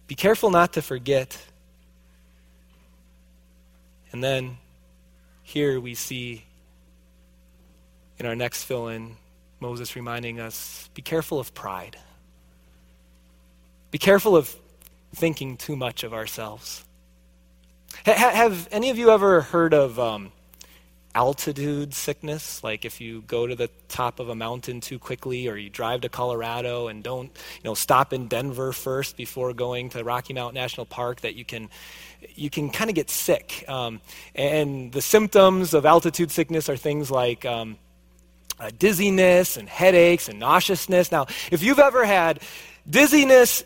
Be 0.06 0.14
careful 0.14 0.50
not 0.50 0.74
to 0.74 0.82
forget. 0.82 1.38
And 4.12 4.22
then 4.22 4.58
here 5.42 5.80
we 5.80 5.94
see 5.94 6.44
in 8.18 8.26
our 8.26 8.36
next 8.36 8.64
fill 8.64 8.88
in 8.88 9.16
Moses 9.60 9.96
reminding 9.96 10.40
us 10.40 10.88
be 10.94 11.02
careful 11.02 11.40
of 11.40 11.54
pride. 11.54 11.96
Be 13.90 13.98
careful 13.98 14.36
of 14.36 14.54
thinking 15.14 15.56
too 15.56 15.76
much 15.76 16.04
of 16.04 16.12
ourselves. 16.12 16.84
have 18.04 18.68
any 18.70 18.90
of 18.90 18.98
you 18.98 19.10
ever 19.10 19.40
heard 19.40 19.72
of 19.72 19.98
um, 19.98 20.32
altitude 21.14 21.94
sickness, 21.94 22.62
like 22.64 22.84
if 22.84 23.00
you 23.00 23.22
go 23.22 23.46
to 23.46 23.54
the 23.54 23.70
top 23.88 24.18
of 24.20 24.28
a 24.28 24.34
mountain 24.34 24.80
too 24.80 24.98
quickly 24.98 25.48
or 25.48 25.56
you 25.56 25.70
drive 25.70 26.00
to 26.00 26.08
Colorado 26.08 26.88
and 26.88 27.02
don't, 27.02 27.26
you 27.26 27.64
know, 27.64 27.74
stop 27.74 28.12
in 28.12 28.26
Denver 28.26 28.72
first 28.72 29.16
before 29.16 29.52
going 29.52 29.90
to 29.90 30.02
Rocky 30.02 30.34
Mountain 30.34 30.54
National 30.54 30.86
Park, 30.86 31.20
that 31.20 31.34
you 31.34 31.44
can 31.44 31.70
you 32.34 32.50
can 32.50 32.70
kind 32.70 32.90
of 32.90 32.96
get 32.96 33.10
sick. 33.10 33.64
Um, 33.68 34.00
and 34.34 34.92
the 34.92 35.02
symptoms 35.02 35.74
of 35.74 35.86
altitude 35.86 36.30
sickness 36.30 36.68
are 36.68 36.76
things 36.76 37.10
like 37.10 37.44
um, 37.44 37.78
uh, 38.58 38.70
dizziness 38.78 39.56
and 39.56 39.68
headaches 39.68 40.28
and 40.28 40.38
nauseousness. 40.38 41.12
Now, 41.12 41.26
if 41.50 41.62
you've 41.62 41.78
ever 41.78 42.04
had 42.04 42.40
dizziness, 42.88 43.64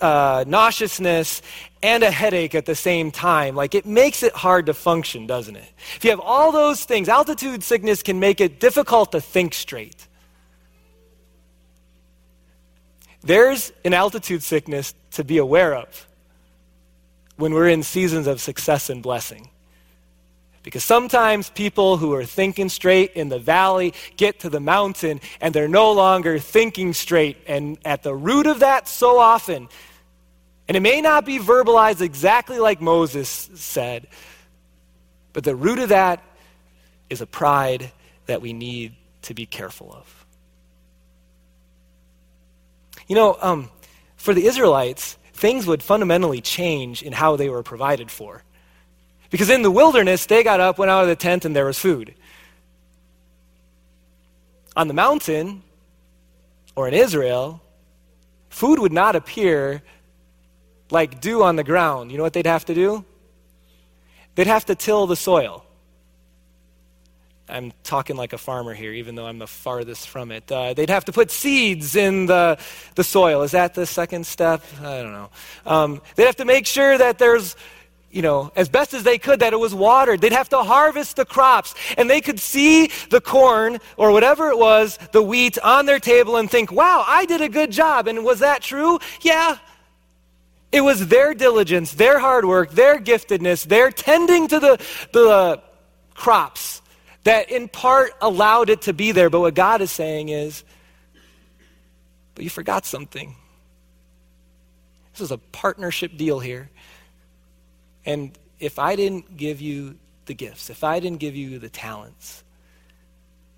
uh, 0.00 0.44
nauseousness, 0.46 1.42
and 1.82 2.02
a 2.02 2.10
headache 2.10 2.54
at 2.54 2.66
the 2.66 2.74
same 2.74 3.10
time. 3.10 3.54
Like 3.54 3.74
it 3.74 3.86
makes 3.86 4.22
it 4.22 4.32
hard 4.32 4.66
to 4.66 4.74
function, 4.74 5.26
doesn't 5.26 5.56
it? 5.56 5.72
If 5.96 6.04
you 6.04 6.10
have 6.10 6.20
all 6.20 6.52
those 6.52 6.84
things, 6.84 7.08
altitude 7.08 7.62
sickness 7.62 8.02
can 8.02 8.18
make 8.20 8.40
it 8.40 8.60
difficult 8.60 9.12
to 9.12 9.20
think 9.20 9.54
straight. 9.54 10.06
There's 13.22 13.72
an 13.84 13.94
altitude 13.94 14.42
sickness 14.42 14.94
to 15.12 15.24
be 15.24 15.38
aware 15.38 15.74
of 15.74 16.06
when 17.36 17.52
we're 17.52 17.68
in 17.68 17.82
seasons 17.82 18.26
of 18.26 18.40
success 18.40 18.90
and 18.90 19.02
blessing. 19.02 19.50
Because 20.68 20.84
sometimes 20.84 21.48
people 21.48 21.96
who 21.96 22.12
are 22.12 22.26
thinking 22.26 22.68
straight 22.68 23.12
in 23.14 23.30
the 23.30 23.38
valley 23.38 23.94
get 24.18 24.40
to 24.40 24.50
the 24.50 24.60
mountain 24.60 25.18
and 25.40 25.54
they're 25.54 25.66
no 25.66 25.92
longer 25.92 26.38
thinking 26.38 26.92
straight. 26.92 27.38
And 27.46 27.78
at 27.86 28.02
the 28.02 28.14
root 28.14 28.46
of 28.46 28.60
that, 28.60 28.86
so 28.86 29.18
often, 29.18 29.70
and 30.68 30.76
it 30.76 30.80
may 30.80 31.00
not 31.00 31.24
be 31.24 31.38
verbalized 31.38 32.02
exactly 32.02 32.58
like 32.58 32.82
Moses 32.82 33.30
said, 33.54 34.08
but 35.32 35.42
the 35.42 35.56
root 35.56 35.78
of 35.78 35.88
that 35.88 36.22
is 37.08 37.22
a 37.22 37.26
pride 37.26 37.90
that 38.26 38.42
we 38.42 38.52
need 38.52 38.94
to 39.22 39.32
be 39.32 39.46
careful 39.46 39.90
of. 39.90 40.26
You 43.06 43.14
know, 43.14 43.38
um, 43.40 43.70
for 44.16 44.34
the 44.34 44.44
Israelites, 44.44 45.16
things 45.32 45.66
would 45.66 45.82
fundamentally 45.82 46.42
change 46.42 47.02
in 47.02 47.14
how 47.14 47.36
they 47.36 47.48
were 47.48 47.62
provided 47.62 48.10
for. 48.10 48.44
Because 49.30 49.50
in 49.50 49.62
the 49.62 49.70
wilderness, 49.70 50.26
they 50.26 50.42
got 50.42 50.60
up, 50.60 50.78
went 50.78 50.90
out 50.90 51.02
of 51.02 51.08
the 51.08 51.16
tent, 51.16 51.44
and 51.44 51.54
there 51.54 51.66
was 51.66 51.78
food. 51.78 52.14
On 54.76 54.88
the 54.88 54.94
mountain, 54.94 55.62
or 56.76 56.88
in 56.88 56.94
Israel, 56.94 57.60
food 58.48 58.78
would 58.78 58.92
not 58.92 59.16
appear 59.16 59.82
like 60.90 61.20
dew 61.20 61.42
on 61.42 61.56
the 61.56 61.64
ground. 61.64 62.10
You 62.10 62.16
know 62.16 62.22
what 62.22 62.32
they'd 62.32 62.46
have 62.46 62.64
to 62.66 62.74
do? 62.74 63.04
They'd 64.34 64.46
have 64.46 64.64
to 64.66 64.74
till 64.74 65.06
the 65.06 65.16
soil. 65.16 65.64
I'm 67.48 67.72
talking 67.82 68.16
like 68.16 68.34
a 68.34 68.38
farmer 68.38 68.74
here, 68.74 68.92
even 68.92 69.14
though 69.14 69.26
I'm 69.26 69.38
the 69.38 69.46
farthest 69.46 70.08
from 70.08 70.30
it. 70.30 70.52
Uh, 70.52 70.74
they'd 70.74 70.90
have 70.90 71.06
to 71.06 71.12
put 71.12 71.30
seeds 71.30 71.96
in 71.96 72.26
the, 72.26 72.58
the 72.94 73.02
soil. 73.02 73.42
Is 73.42 73.52
that 73.52 73.74
the 73.74 73.86
second 73.86 74.26
step? 74.26 74.62
I 74.80 75.02
don't 75.02 75.12
know. 75.12 75.30
Um, 75.64 76.02
they'd 76.14 76.26
have 76.26 76.36
to 76.36 76.44
make 76.44 76.66
sure 76.66 76.98
that 76.98 77.18
there's, 77.18 77.56
you 78.10 78.22
know, 78.22 78.50
as 78.56 78.68
best 78.68 78.94
as 78.94 79.02
they 79.02 79.18
could, 79.18 79.40
that 79.40 79.52
it 79.52 79.60
was 79.60 79.74
watered. 79.74 80.20
They'd 80.20 80.32
have 80.32 80.48
to 80.50 80.62
harvest 80.62 81.16
the 81.16 81.24
crops. 81.24 81.74
And 81.96 82.08
they 82.08 82.20
could 82.20 82.40
see 82.40 82.90
the 83.10 83.20
corn 83.20 83.78
or 83.96 84.12
whatever 84.12 84.48
it 84.48 84.58
was, 84.58 84.98
the 85.12 85.22
wheat, 85.22 85.58
on 85.58 85.86
their 85.86 86.00
table 86.00 86.36
and 86.36 86.50
think, 86.50 86.72
wow, 86.72 87.04
I 87.06 87.26
did 87.26 87.40
a 87.40 87.48
good 87.48 87.70
job. 87.70 88.08
And 88.08 88.24
was 88.24 88.38
that 88.38 88.62
true? 88.62 88.98
Yeah. 89.20 89.58
It 90.72 90.80
was 90.82 91.08
their 91.08 91.34
diligence, 91.34 91.92
their 91.92 92.18
hard 92.18 92.44
work, 92.44 92.70
their 92.72 92.98
giftedness, 92.98 93.66
their 93.66 93.90
tending 93.90 94.48
to 94.48 94.60
the, 94.60 94.84
the 95.12 95.62
crops 96.14 96.82
that 97.24 97.50
in 97.50 97.68
part 97.68 98.12
allowed 98.20 98.70
it 98.70 98.82
to 98.82 98.92
be 98.92 99.12
there. 99.12 99.28
But 99.30 99.40
what 99.40 99.54
God 99.54 99.80
is 99.80 99.90
saying 99.90 100.30
is, 100.30 100.64
but 102.34 102.44
you 102.44 102.50
forgot 102.50 102.86
something. 102.86 103.34
This 105.12 105.22
is 105.22 105.30
a 105.30 105.38
partnership 105.38 106.16
deal 106.16 106.38
here. 106.38 106.70
And 108.08 108.36
if 108.58 108.78
I 108.78 108.96
didn't 108.96 109.36
give 109.36 109.60
you 109.60 109.96
the 110.24 110.32
gifts, 110.32 110.70
if 110.70 110.82
I 110.82 110.98
didn't 110.98 111.20
give 111.20 111.36
you 111.36 111.58
the 111.58 111.68
talents, 111.68 112.42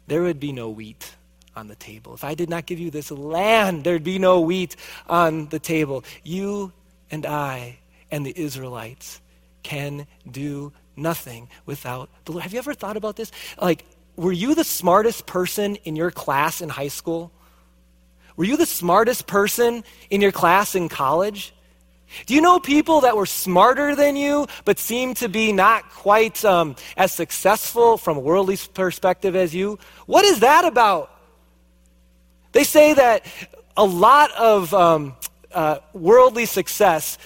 there 0.09 0.23
would 0.23 0.41
be 0.41 0.51
no 0.51 0.71
wheat 0.71 1.15
on 1.55 1.69
the 1.69 1.77
table. 1.77 2.15
If 2.15 2.25
I 2.25 2.35
did 2.35 2.51
not 2.51 2.67
give 2.67 2.81
you 2.81 2.91
this 2.91 3.13
land, 3.13 3.85
there'd 3.85 4.03
be 4.03 4.19
no 4.19 4.41
wheat 4.41 4.75
on 5.09 5.47
the 5.51 5.61
table. 5.61 6.05
You 6.25 6.73
and 7.13 7.25
I 7.27 7.79
and 8.11 8.27
the 8.27 8.37
Israelites 8.37 9.21
can 9.63 10.09
do 10.29 10.73
nothing 10.97 11.49
without 11.65 12.11
the 12.25 12.33
Lord. 12.33 12.43
Have 12.43 12.53
you 12.53 12.59
ever 12.59 12.75
thought 12.75 12.97
about 12.97 13.15
this? 13.15 13.31
Like, 13.61 13.85
were 14.17 14.33
you 14.33 14.57
the 14.57 14.65
smartest 14.65 15.27
person 15.27 15.77
in 15.85 15.95
your 15.95 16.11
class 16.11 16.61
in 16.61 16.69
high 16.71 16.89
school? 16.89 17.31
Were 18.35 18.45
you 18.45 18.57
the 18.57 18.67
smartest 18.67 19.29
person 19.29 19.85
in 20.11 20.21
your 20.21 20.33
class 20.33 20.75
in 20.75 20.89
college? 20.89 21.55
Do 22.27 22.35
you 22.35 22.41
know 22.41 22.59
people 22.59 23.03
that 23.03 23.17
were 23.17 23.27
smarter 23.27 23.95
than 23.95 24.17
you, 24.17 24.47
but 24.65 24.79
seemed 24.79 25.17
to 25.19 25.29
be 25.29 25.53
not 25.53 25.91
quite 25.91 26.45
um, 26.45 26.77
as 26.97 27.13
successful 27.13 27.97
from 27.97 28.17
a 28.17 28.21
worldly 28.21 28.59
perspective 28.75 29.37
as 29.37 29.55
you? 29.55 29.79
What 30.07 30.25
is 30.25 30.41
that 30.41 30.65
about? 30.65 31.11
They 32.53 32.65
say 32.65 32.95
that 32.95 33.25
a 33.77 33.85
lot 33.85 34.33
of 34.33 34.75
um, 34.75 35.15
uh, 35.53 35.79
worldly 35.93 36.47
success 36.47 37.17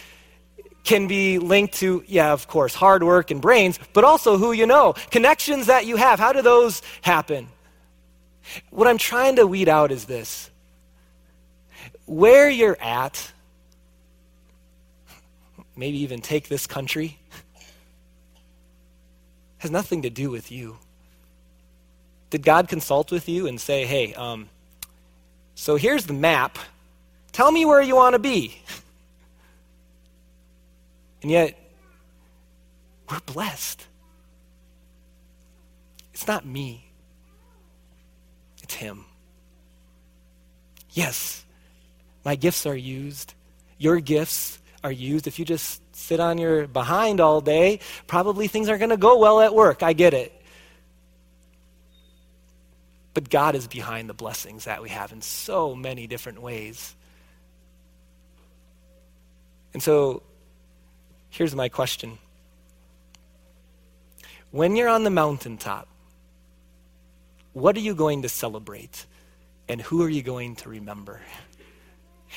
can 0.84 1.08
be 1.08 1.38
linked 1.38 1.74
to, 1.74 2.04
yeah, 2.06 2.32
of 2.32 2.46
course, 2.46 2.74
hard 2.74 3.02
work 3.02 3.30
and 3.30 3.40
brains, 3.40 3.78
but 3.94 4.04
also 4.04 4.36
who 4.36 4.52
you 4.52 4.66
know, 4.66 4.92
connections 5.10 5.66
that 5.66 5.86
you 5.86 5.96
have. 5.96 6.18
How 6.18 6.32
do 6.32 6.42
those 6.42 6.82
happen? 7.00 7.48
What 8.70 8.86
I'm 8.86 8.98
trying 8.98 9.36
to 9.36 9.46
weed 9.46 9.68
out 9.68 9.90
is 9.90 10.04
this 10.04 10.50
where 12.06 12.50
you're 12.50 12.76
at, 12.82 13.32
maybe 15.76 15.98
even 15.98 16.20
take 16.20 16.48
this 16.48 16.66
country, 16.66 17.18
has 19.58 19.70
nothing 19.70 20.02
to 20.02 20.10
do 20.10 20.30
with 20.30 20.50
you. 20.50 20.78
Did 22.30 22.42
God 22.42 22.68
consult 22.68 23.12
with 23.12 23.28
you 23.28 23.46
and 23.46 23.60
say, 23.60 23.84
hey, 23.84 24.14
um, 24.14 24.48
so 25.54 25.76
here's 25.76 26.06
the 26.06 26.12
map. 26.12 26.58
Tell 27.32 27.50
me 27.50 27.64
where 27.64 27.80
you 27.80 27.96
want 27.96 28.14
to 28.14 28.18
be. 28.18 28.60
And 31.22 31.30
yet, 31.30 31.58
we're 33.10 33.18
blessed. 33.20 33.82
It's 36.12 36.26
not 36.26 36.44
me, 36.44 36.84
it's 38.62 38.74
Him. 38.74 39.06
Yes, 40.90 41.42
my 42.26 42.36
gifts 42.36 42.66
are 42.66 42.76
used. 42.76 43.32
Your 43.78 44.00
gifts 44.00 44.58
are 44.84 44.92
used. 44.92 45.26
If 45.26 45.40
you 45.40 45.44
just 45.44 45.82
sit 45.96 46.20
on 46.20 46.38
your 46.38 46.68
behind 46.68 47.20
all 47.20 47.40
day, 47.40 47.80
probably 48.06 48.46
things 48.46 48.68
aren't 48.68 48.78
going 48.80 48.90
to 48.90 48.96
go 48.96 49.18
well 49.18 49.40
at 49.40 49.52
work. 49.52 49.82
I 49.82 49.92
get 49.92 50.14
it. 50.14 50.32
But 53.14 53.30
God 53.30 53.56
is 53.56 53.66
behind 53.66 54.08
the 54.08 54.14
blessings 54.14 54.66
that 54.66 54.82
we 54.82 54.90
have 54.90 55.10
in 55.10 55.22
so 55.22 55.74
many 55.74 56.06
different 56.06 56.40
ways. 56.40 56.94
And 59.72 59.82
so 59.82 60.22
Here's 61.34 61.56
my 61.56 61.68
question 61.68 62.18
When 64.52 64.76
you're 64.76 64.88
on 64.88 65.02
the 65.02 65.10
mountaintop, 65.10 65.88
what 67.54 67.76
are 67.76 67.80
you 67.80 67.96
going 67.96 68.22
to 68.22 68.28
celebrate? 68.28 69.04
And 69.68 69.80
who 69.80 70.02
are 70.04 70.08
you 70.08 70.22
going 70.22 70.54
to 70.56 70.68
remember? 70.68 71.20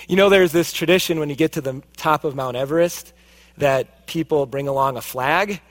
You 0.08 0.16
know, 0.16 0.30
there's 0.30 0.52
this 0.52 0.72
tradition 0.72 1.20
when 1.20 1.30
you 1.30 1.36
get 1.36 1.54
to 1.54 1.62
the 1.62 1.82
top 1.96 2.24
of 2.24 2.36
Mount 2.36 2.56
Everest 2.56 3.14
that 3.58 4.08
people 4.08 4.46
bring 4.46 4.68
along 4.68 4.98
a 4.98 5.02
flag. 5.02 5.62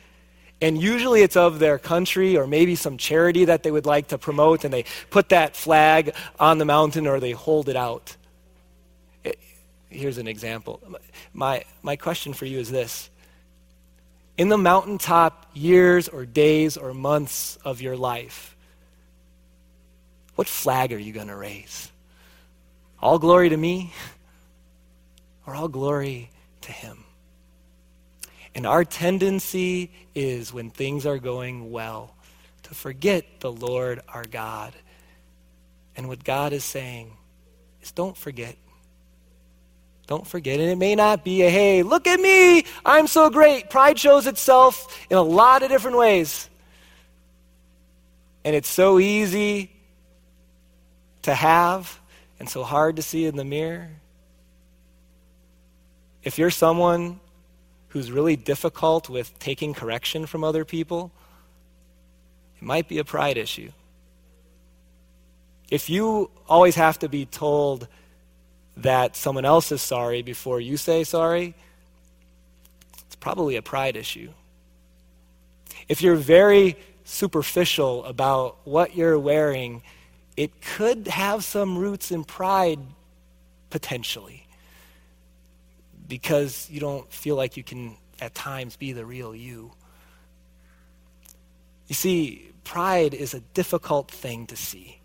And 0.60 0.80
usually 0.80 1.22
it's 1.22 1.36
of 1.36 1.58
their 1.58 1.78
country 1.78 2.36
or 2.36 2.46
maybe 2.46 2.74
some 2.74 2.96
charity 2.96 3.44
that 3.44 3.62
they 3.62 3.70
would 3.70 3.86
like 3.86 4.08
to 4.08 4.18
promote, 4.18 4.64
and 4.64 4.72
they 4.72 4.84
put 5.10 5.28
that 5.28 5.54
flag 5.54 6.14
on 6.40 6.58
the 6.58 6.64
mountain 6.64 7.06
or 7.06 7.20
they 7.20 7.32
hold 7.32 7.68
it 7.68 7.76
out. 7.76 8.16
It, 9.22 9.38
here's 9.90 10.18
an 10.18 10.26
example. 10.26 10.80
My, 11.32 11.64
my 11.82 11.96
question 11.96 12.32
for 12.32 12.46
you 12.46 12.58
is 12.58 12.70
this 12.70 13.10
in 14.38 14.48
the 14.48 14.58
mountaintop 14.58 15.50
years 15.54 16.08
or 16.08 16.26
days 16.26 16.76
or 16.76 16.92
months 16.92 17.56
of 17.64 17.80
your 17.80 17.96
life, 17.96 18.56
what 20.34 20.48
flag 20.48 20.92
are 20.92 20.98
you 20.98 21.12
going 21.12 21.28
to 21.28 21.36
raise? 21.36 21.90
All 23.00 23.18
glory 23.18 23.48
to 23.48 23.56
me 23.56 23.92
or 25.46 25.54
all 25.54 25.68
glory 25.68 26.30
to 26.62 26.72
Him? 26.72 27.04
And 28.54 28.66
our 28.66 28.84
tendency 28.84 29.90
is 30.14 30.52
when 30.52 30.70
things 30.70 31.06
are 31.06 31.18
going 31.18 31.70
well 31.70 32.14
to 32.64 32.74
forget 32.74 33.40
the 33.40 33.52
Lord 33.52 34.00
our 34.08 34.24
God. 34.24 34.72
And 35.94 36.08
what 36.08 36.24
God 36.24 36.52
is 36.52 36.64
saying 36.64 37.12
is 37.82 37.92
don't 37.92 38.16
forget 38.16 38.56
don't 40.06 40.26
forget. 40.26 40.60
And 40.60 40.70
it 40.70 40.78
may 40.78 40.94
not 40.94 41.24
be 41.24 41.42
a, 41.42 41.50
hey, 41.50 41.82
look 41.82 42.06
at 42.06 42.20
me, 42.20 42.64
I'm 42.84 43.06
so 43.06 43.28
great. 43.28 43.70
Pride 43.70 43.98
shows 43.98 44.26
itself 44.26 45.04
in 45.10 45.16
a 45.16 45.22
lot 45.22 45.62
of 45.62 45.68
different 45.68 45.96
ways. 45.96 46.48
And 48.44 48.54
it's 48.54 48.68
so 48.68 49.00
easy 49.00 49.72
to 51.22 51.34
have 51.34 51.98
and 52.38 52.48
so 52.48 52.62
hard 52.62 52.96
to 52.96 53.02
see 53.02 53.26
in 53.26 53.36
the 53.36 53.44
mirror. 53.44 53.88
If 56.26 56.38
you're 56.40 56.50
someone 56.50 57.20
who's 57.90 58.10
really 58.10 58.34
difficult 58.34 59.08
with 59.08 59.38
taking 59.38 59.72
correction 59.74 60.26
from 60.26 60.42
other 60.42 60.64
people, 60.64 61.12
it 62.56 62.64
might 62.64 62.88
be 62.88 62.98
a 62.98 63.04
pride 63.04 63.36
issue. 63.36 63.70
If 65.70 65.88
you 65.88 66.32
always 66.48 66.74
have 66.74 66.98
to 66.98 67.08
be 67.08 67.26
told, 67.26 67.86
that 68.78 69.14
someone 69.14 69.44
else 69.44 69.70
is 69.70 69.80
sorry 69.80 70.22
before 70.22 70.60
you 70.60 70.76
say 70.76 71.04
sorry, 71.04 71.54
it's 73.06 73.16
probably 73.16 73.54
a 73.54 73.62
pride 73.62 73.94
issue. 73.96 74.30
If 75.88 76.02
you're 76.02 76.16
very 76.16 76.76
superficial 77.04 78.04
about 78.04 78.56
what 78.64 78.96
you're 78.96 79.18
wearing, 79.18 79.80
it 80.36 80.60
could 80.60 81.06
have 81.06 81.44
some 81.44 81.78
roots 81.78 82.10
in 82.10 82.24
pride 82.24 82.80
potentially 83.70 84.45
because 86.08 86.68
you 86.70 86.80
don't 86.80 87.10
feel 87.12 87.36
like 87.36 87.56
you 87.56 87.62
can 87.62 87.96
at 88.20 88.34
times 88.34 88.76
be 88.76 88.92
the 88.92 89.04
real 89.04 89.34
you. 89.34 89.72
You 91.88 91.94
see, 91.94 92.50
pride 92.64 93.14
is 93.14 93.34
a 93.34 93.40
difficult 93.40 94.10
thing 94.10 94.46
to 94.48 94.56
see 94.56 95.00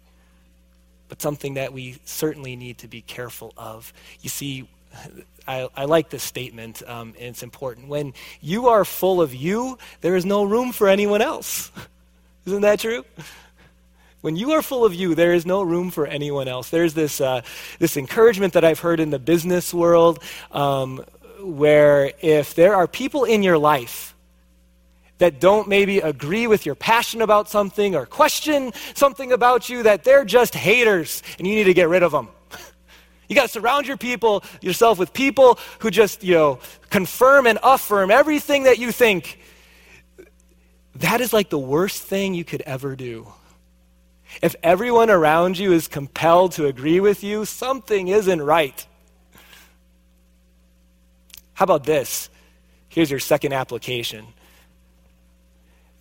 but 1.12 1.22
something 1.22 1.56
that 1.56 1.74
we 1.74 2.00
certainly 2.06 2.56
need 2.56 2.78
to 2.78 2.88
be 2.88 3.02
careful 3.02 3.52
of. 3.58 3.92
You 4.22 4.30
see, 4.30 4.70
I, 5.46 5.68
I 5.76 5.84
like 5.84 6.10
this 6.10 6.24
statement, 6.24 6.82
um, 6.88 7.16
and 7.20 7.28
it's 7.28 7.44
important. 7.44 7.90
When 7.90 8.14
you 8.40 8.70
are 8.70 8.86
full 8.86 9.22
of 9.22 9.36
you, 9.36 9.78
there 10.00 10.16
is 10.16 10.26
no 10.26 10.46
room 10.46 10.72
for 10.72 10.88
anyone 10.88 11.22
else. 11.22 11.70
Isn't 12.46 12.62
that 12.62 12.80
true? 12.80 13.04
When 14.21 14.36
you 14.36 14.51
are 14.51 14.62
full 14.62 14.86
of 14.86 14.93
you, 14.93 15.15
there 15.15 15.34
is 15.34 15.47
no 15.47 15.63
room 15.63 15.89
for 15.89 16.05
anyone 16.05 16.47
else. 16.47 16.69
There's 16.69 16.93
this, 16.93 17.19
uh, 17.19 17.41
this 17.79 17.97
encouragement 17.97 18.53
that 18.53 18.63
I've 18.63 18.79
heard 18.79 18.99
in 18.99 19.10
the 19.10 19.17
business 19.17 19.73
world 19.73 20.23
um, 20.51 21.03
where 21.41 22.13
if 22.21 22.53
there 22.53 22.75
are 22.75 22.88
people 22.88 23.23
in 23.23 23.41
your 23.41 23.57
life 23.57 24.15
that 25.17 25.39
don't 25.39 25.67
maybe 25.67 25.99
agree 25.99 26.45
with 26.45 26.67
your 26.67 26.75
passion 26.75 27.23
about 27.23 27.49
something 27.49 27.95
or 27.95 28.05
question 28.05 28.73
something 28.93 29.31
about 29.31 29.69
you, 29.69 29.84
that 29.84 30.03
they're 30.03 30.25
just 30.25 30.53
haters 30.53 31.23
and 31.39 31.47
you 31.47 31.55
need 31.55 31.63
to 31.63 31.73
get 31.73 31.89
rid 31.89 32.03
of 32.03 32.12
them. 32.12 32.29
You 33.27 33.36
got 33.36 33.43
to 33.43 33.47
surround 33.47 33.88
your 33.88 33.95
people, 33.95 34.43
yourself 34.60 34.99
with 34.99 35.13
people 35.13 35.57
who 35.79 35.89
just, 35.89 36.21
you 36.21 36.34
know, 36.34 36.60
confirm 36.89 37.47
and 37.47 37.60
affirm 37.63 38.12
everything 38.12 38.63
that 38.63 38.77
you 38.77 38.91
think. 38.91 39.39
That 40.95 41.21
is 41.21 41.31
like 41.31 41.49
the 41.49 41.57
worst 41.57 42.03
thing 42.03 42.34
you 42.34 42.43
could 42.43 42.60
ever 42.63 42.93
do. 42.97 43.31
If 44.41 44.56
everyone 44.63 45.10
around 45.10 45.58
you 45.58 45.74
is 45.74 45.88
compelled 45.88 46.54
to 46.54 46.65
agree 46.67 47.00
with 47.00 47.24
you, 47.24 47.46
something 47.46 48.08
isn't 48.08 48.41
right. 48.41 48.86
How 51.54 51.65
about 51.65 51.84
this? 51.84 52.30
Here's 52.89 53.12
your 53.12 53.20
second 53.20 53.54
application 53.54 54.26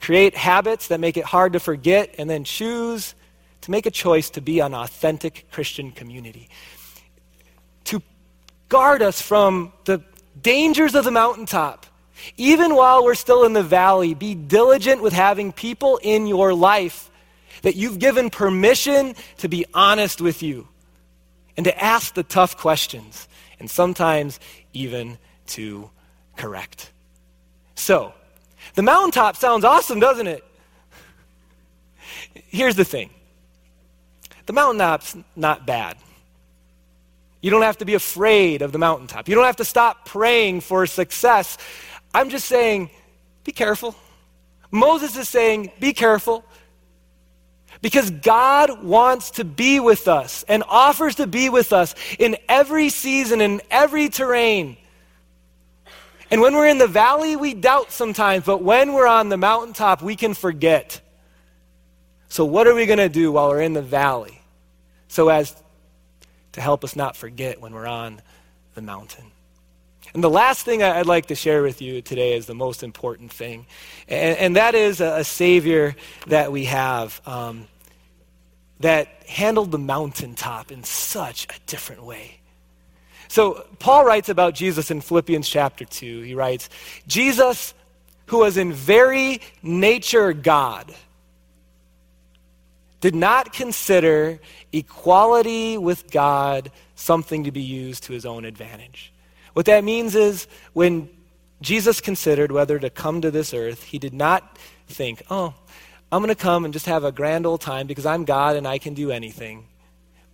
create 0.00 0.34
habits 0.34 0.88
that 0.88 0.98
make 0.98 1.18
it 1.18 1.24
hard 1.24 1.52
to 1.52 1.60
forget, 1.60 2.14
and 2.16 2.28
then 2.28 2.42
choose 2.42 3.14
to 3.60 3.70
make 3.70 3.84
a 3.84 3.90
choice 3.90 4.30
to 4.30 4.40
be 4.40 4.60
an 4.60 4.74
authentic 4.74 5.46
Christian 5.50 5.92
community 5.92 6.48
To 7.84 8.02
guard 8.70 9.02
us 9.02 9.20
from 9.20 9.72
the 9.84 10.02
dangers 10.40 10.94
of 10.94 11.04
the 11.04 11.10
mountaintop. 11.10 11.84
Even 12.36 12.74
while 12.74 13.04
we're 13.04 13.14
still 13.14 13.44
in 13.44 13.52
the 13.52 13.62
valley, 13.62 14.14
be 14.14 14.34
diligent 14.34 15.02
with 15.02 15.12
having 15.12 15.52
people 15.52 15.98
in 16.02 16.26
your 16.26 16.54
life 16.54 17.09
that 17.62 17.76
you've 17.76 17.98
given 17.98 18.30
permission 18.30 19.14
to 19.38 19.48
be 19.48 19.64
honest 19.74 20.20
with 20.20 20.42
you 20.42 20.68
and 21.56 21.64
to 21.64 21.82
ask 21.82 22.14
the 22.14 22.22
tough 22.22 22.56
questions 22.56 23.28
and 23.58 23.70
sometimes 23.70 24.40
even 24.72 25.18
to 25.46 25.90
correct. 26.36 26.90
So, 27.74 28.14
the 28.74 28.82
mountaintop 28.82 29.36
sounds 29.36 29.64
awesome, 29.64 30.00
doesn't 30.00 30.26
it? 30.26 30.44
Here's 32.48 32.76
the 32.76 32.84
thing 32.84 33.10
the 34.46 34.52
mountaintop's 34.52 35.16
not 35.36 35.66
bad. 35.66 35.96
You 37.40 37.50
don't 37.50 37.62
have 37.62 37.78
to 37.78 37.84
be 37.84 37.94
afraid 37.94 38.62
of 38.62 38.72
the 38.72 38.78
mountaintop. 38.78 39.28
You 39.28 39.34
don't 39.34 39.44
have 39.44 39.56
to 39.56 39.64
stop 39.64 40.04
praying 40.04 40.60
for 40.60 40.86
success. 40.86 41.56
I'm 42.12 42.28
just 42.28 42.46
saying, 42.46 42.90
be 43.44 43.52
careful. 43.52 43.94
Moses 44.70 45.16
is 45.16 45.28
saying, 45.28 45.72
be 45.80 45.92
careful. 45.92 46.44
Because 47.82 48.10
God 48.10 48.82
wants 48.82 49.32
to 49.32 49.44
be 49.44 49.80
with 49.80 50.06
us 50.06 50.44
and 50.48 50.62
offers 50.68 51.14
to 51.16 51.26
be 51.26 51.48
with 51.48 51.72
us 51.72 51.94
in 52.18 52.36
every 52.48 52.90
season, 52.90 53.40
in 53.40 53.62
every 53.70 54.08
terrain. 54.08 54.76
And 56.30 56.40
when 56.40 56.54
we're 56.54 56.68
in 56.68 56.78
the 56.78 56.86
valley, 56.86 57.36
we 57.36 57.54
doubt 57.54 57.90
sometimes, 57.90 58.44
but 58.44 58.62
when 58.62 58.92
we're 58.92 59.06
on 59.06 59.30
the 59.30 59.36
mountaintop, 59.36 60.02
we 60.02 60.14
can 60.14 60.34
forget. 60.34 61.00
So, 62.28 62.44
what 62.44 62.66
are 62.66 62.74
we 62.74 62.86
going 62.86 62.98
to 62.98 63.08
do 63.08 63.32
while 63.32 63.48
we're 63.48 63.62
in 63.62 63.72
the 63.72 63.82
valley 63.82 64.40
so 65.08 65.28
as 65.28 65.60
to 66.52 66.60
help 66.60 66.84
us 66.84 66.96
not 66.96 67.16
forget 67.16 67.60
when 67.60 67.72
we're 67.72 67.86
on 67.86 68.20
the 68.74 68.82
mountain. 68.82 69.29
And 70.14 70.24
the 70.24 70.30
last 70.30 70.64
thing 70.64 70.82
I'd 70.82 71.06
like 71.06 71.26
to 71.26 71.34
share 71.34 71.62
with 71.62 71.80
you 71.80 72.02
today 72.02 72.36
is 72.36 72.46
the 72.46 72.54
most 72.54 72.82
important 72.82 73.32
thing, 73.32 73.66
and, 74.08 74.38
and 74.38 74.56
that 74.56 74.74
is 74.74 75.00
a, 75.00 75.18
a, 75.18 75.24
Savior 75.24 75.94
that 76.26 76.50
we 76.50 76.64
have 76.64 77.20
um, 77.26 77.68
that 78.80 79.08
handled 79.28 79.70
the 79.70 79.78
mountaintop 79.78 80.72
in 80.72 80.82
such 80.82 81.44
a 81.44 81.60
different 81.66 82.02
way. 82.02 82.40
So, 83.28 83.64
Paul 83.78 84.04
writes 84.04 84.28
about 84.28 84.54
Jesus 84.54 84.90
in 84.90 85.00
Philippians 85.00 85.48
chapter 85.48 85.84
2. 85.84 86.22
He 86.22 86.34
writes, 86.34 86.68
Jesus, 87.06 87.74
who 88.26 88.38
was 88.38 88.56
in 88.56 88.72
very 88.72 89.40
nature 89.62 90.32
God, 90.32 90.92
did 93.00 93.14
not 93.14 93.52
consider 93.52 94.40
equality 94.72 95.78
with 95.78 96.10
God 96.10 96.72
something 96.96 97.44
to 97.44 97.52
be 97.52 97.62
used 97.62 98.04
to 98.04 98.12
his 98.12 98.26
own 98.26 98.44
advantage. 98.44 99.12
What 99.52 99.66
that 99.66 99.84
means 99.84 100.14
is 100.14 100.46
when 100.72 101.08
Jesus 101.60 102.00
considered 102.00 102.52
whether 102.52 102.78
to 102.78 102.90
come 102.90 103.20
to 103.20 103.30
this 103.30 103.52
earth, 103.52 103.82
he 103.82 103.98
did 103.98 104.14
not 104.14 104.58
think, 104.88 105.22
oh, 105.30 105.54
I'm 106.12 106.22
going 106.22 106.34
to 106.34 106.40
come 106.40 106.64
and 106.64 106.72
just 106.72 106.86
have 106.86 107.04
a 107.04 107.12
grand 107.12 107.46
old 107.46 107.60
time 107.60 107.86
because 107.86 108.06
I'm 108.06 108.24
God 108.24 108.56
and 108.56 108.66
I 108.66 108.78
can 108.78 108.94
do 108.94 109.10
anything. 109.10 109.66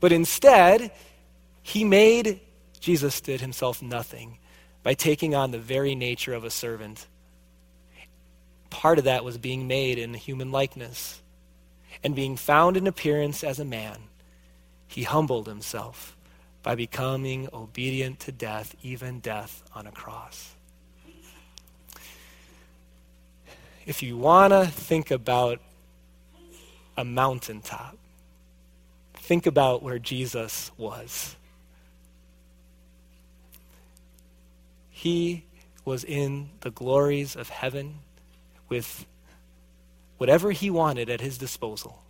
But 0.01 0.13
instead, 0.13 0.93
he 1.63 1.85
made, 1.85 2.41
Jesus 2.81 3.21
did 3.21 3.41
himself 3.41 3.83
nothing 3.83 4.39
by 4.83 4.95
taking 4.95 5.35
on 5.35 5.51
the 5.51 5.59
very 5.59 5.95
nature 5.95 6.33
of 6.33 6.45
a 6.45 6.51
servant. 6.51 7.07
Part 8.71 8.99
of 8.99 9.05
that 9.05 9.25
was 9.25 9.37
being 9.37 9.67
made 9.67 9.99
in 9.99 10.15
human 10.15 10.53
likeness 10.53 11.21
and 12.05 12.15
being 12.15 12.37
found 12.37 12.77
in 12.77 12.87
appearance 12.87 13.43
as 13.43 13.59
a 13.59 13.65
man, 13.65 13.99
he 14.87 15.03
humbled 15.03 15.47
himself 15.47 16.16
by 16.67 16.75
becoming 16.75 17.49
obedient 17.53 18.19
to 18.19 18.33
death, 18.33 18.75
even 18.83 19.21
death 19.21 19.63
on 19.73 19.87
a 19.87 19.93
cross. 19.93 20.57
If 23.87 24.03
you 24.03 24.17
want 24.17 24.53
to 24.53 24.67
think 24.67 25.13
about 25.13 25.61
a 26.97 27.05
mountaintop, 27.05 27.97
think 29.15 29.47
about 29.47 29.85
where 29.85 30.01
Jesus 30.01 30.73
was. 30.77 31.37
He 34.91 35.45
was 35.85 36.03
in 36.03 36.49
the 36.63 36.73
glories 36.73 37.37
of 37.37 37.49
heaven 37.49 38.01
with 38.69 39.07
whatever 40.19 40.51
he 40.51 40.69
wanted 40.69 41.11
at 41.11 41.21
his 41.21 41.39
disposal. 41.39 42.03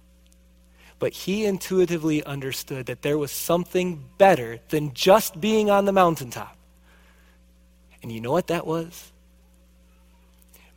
But 0.98 1.12
he 1.12 1.44
intuitively 1.44 2.24
understood 2.24 2.86
that 2.86 3.02
there 3.02 3.18
was 3.18 3.30
something 3.30 4.04
better 4.18 4.60
than 4.70 4.94
just 4.94 5.40
being 5.40 5.70
on 5.70 5.84
the 5.84 5.92
mountaintop. 5.92 6.56
And 8.02 8.10
you 8.10 8.20
know 8.20 8.32
what 8.32 8.46
that 8.46 8.66
was? 8.66 9.12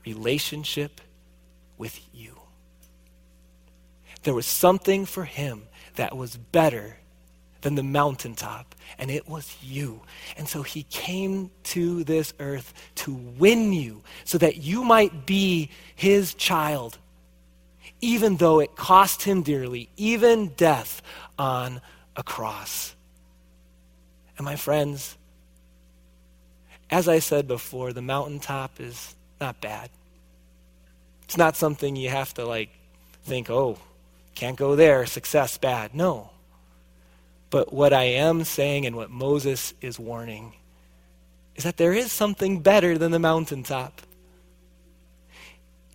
Relationship 0.05 1.01
with 1.77 1.99
you. 2.13 2.35
There 4.23 4.33
was 4.33 4.45
something 4.45 5.05
for 5.05 5.23
him 5.23 5.63
that 5.95 6.15
was 6.15 6.35
better 6.35 6.97
than 7.61 7.75
the 7.75 7.83
mountaintop, 7.83 8.75
and 8.97 9.11
it 9.11 9.27
was 9.27 9.55
you. 9.61 10.01
And 10.37 10.47
so 10.47 10.61
he 10.63 10.83
came 10.83 11.51
to 11.63 12.03
this 12.03 12.33
earth 12.39 12.73
to 12.95 13.13
win 13.13 13.73
you 13.73 14.01
so 14.23 14.37
that 14.37 14.57
you 14.57 14.83
might 14.83 15.25
be 15.25 15.69
his 15.95 16.33
child 16.33 16.97
even 18.01 18.37
though 18.37 18.59
it 18.59 18.75
cost 18.75 19.23
him 19.23 19.41
dearly, 19.41 19.89
even 19.97 20.49
death 20.49 21.01
on 21.37 21.81
a 22.15 22.23
cross. 22.23 22.95
And 24.37 24.45
my 24.45 24.55
friends, 24.55 25.17
as 26.89 27.07
I 27.07 27.19
said 27.19 27.47
before, 27.47 27.93
the 27.93 28.01
mountaintop 28.01 28.79
is 28.79 29.15
not 29.39 29.59
bad. 29.61 29.89
It's 31.23 31.37
not 31.37 31.55
something 31.55 31.95
you 31.95 32.09
have 32.09 32.33
to 32.35 32.45
like 32.45 32.69
think, 33.23 33.49
oh, 33.49 33.77
can't 34.33 34.57
go 34.57 34.75
there, 34.75 35.05
success 35.05 35.57
bad. 35.57 35.93
No. 35.93 36.31
But 37.49 37.73
what 37.73 37.93
I 37.93 38.03
am 38.03 38.43
saying 38.43 38.85
and 38.85 38.95
what 38.95 39.09
Moses 39.09 39.73
is 39.81 39.99
warning 39.99 40.53
is 41.55 41.63
that 41.65 41.77
there 41.77 41.93
is 41.93 42.11
something 42.11 42.61
better 42.61 42.97
than 42.97 43.11
the 43.11 43.19
mountaintop. 43.19 44.01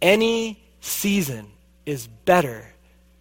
Any 0.02 0.62
season 0.80 1.53
is 1.87 2.07
better 2.07 2.75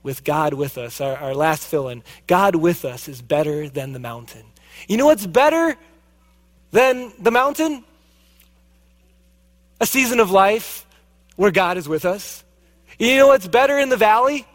with 0.03 0.23
God 0.23 0.53
with 0.53 0.77
us. 0.77 1.01
Our, 1.01 1.15
our 1.15 1.33
last 1.33 1.67
fill 1.67 1.87
in 1.89 2.03
God 2.27 2.55
with 2.55 2.85
us 2.85 3.07
is 3.07 3.21
better 3.21 3.69
than 3.69 3.93
the 3.93 3.99
mountain. 3.99 4.43
You 4.87 4.97
know 4.97 5.05
what's 5.05 5.25
better 5.25 5.75
than 6.71 7.13
the 7.19 7.31
mountain? 7.31 7.83
A 9.79 9.85
season 9.85 10.19
of 10.19 10.29
life 10.29 10.85
where 11.35 11.51
God 11.51 11.77
is 11.77 11.87
with 11.87 12.05
us. 12.05 12.43
You 12.99 13.17
know 13.17 13.27
what's 13.27 13.47
better 13.47 13.79
in 13.79 13.89
the 13.89 13.97
valley? 13.97 14.45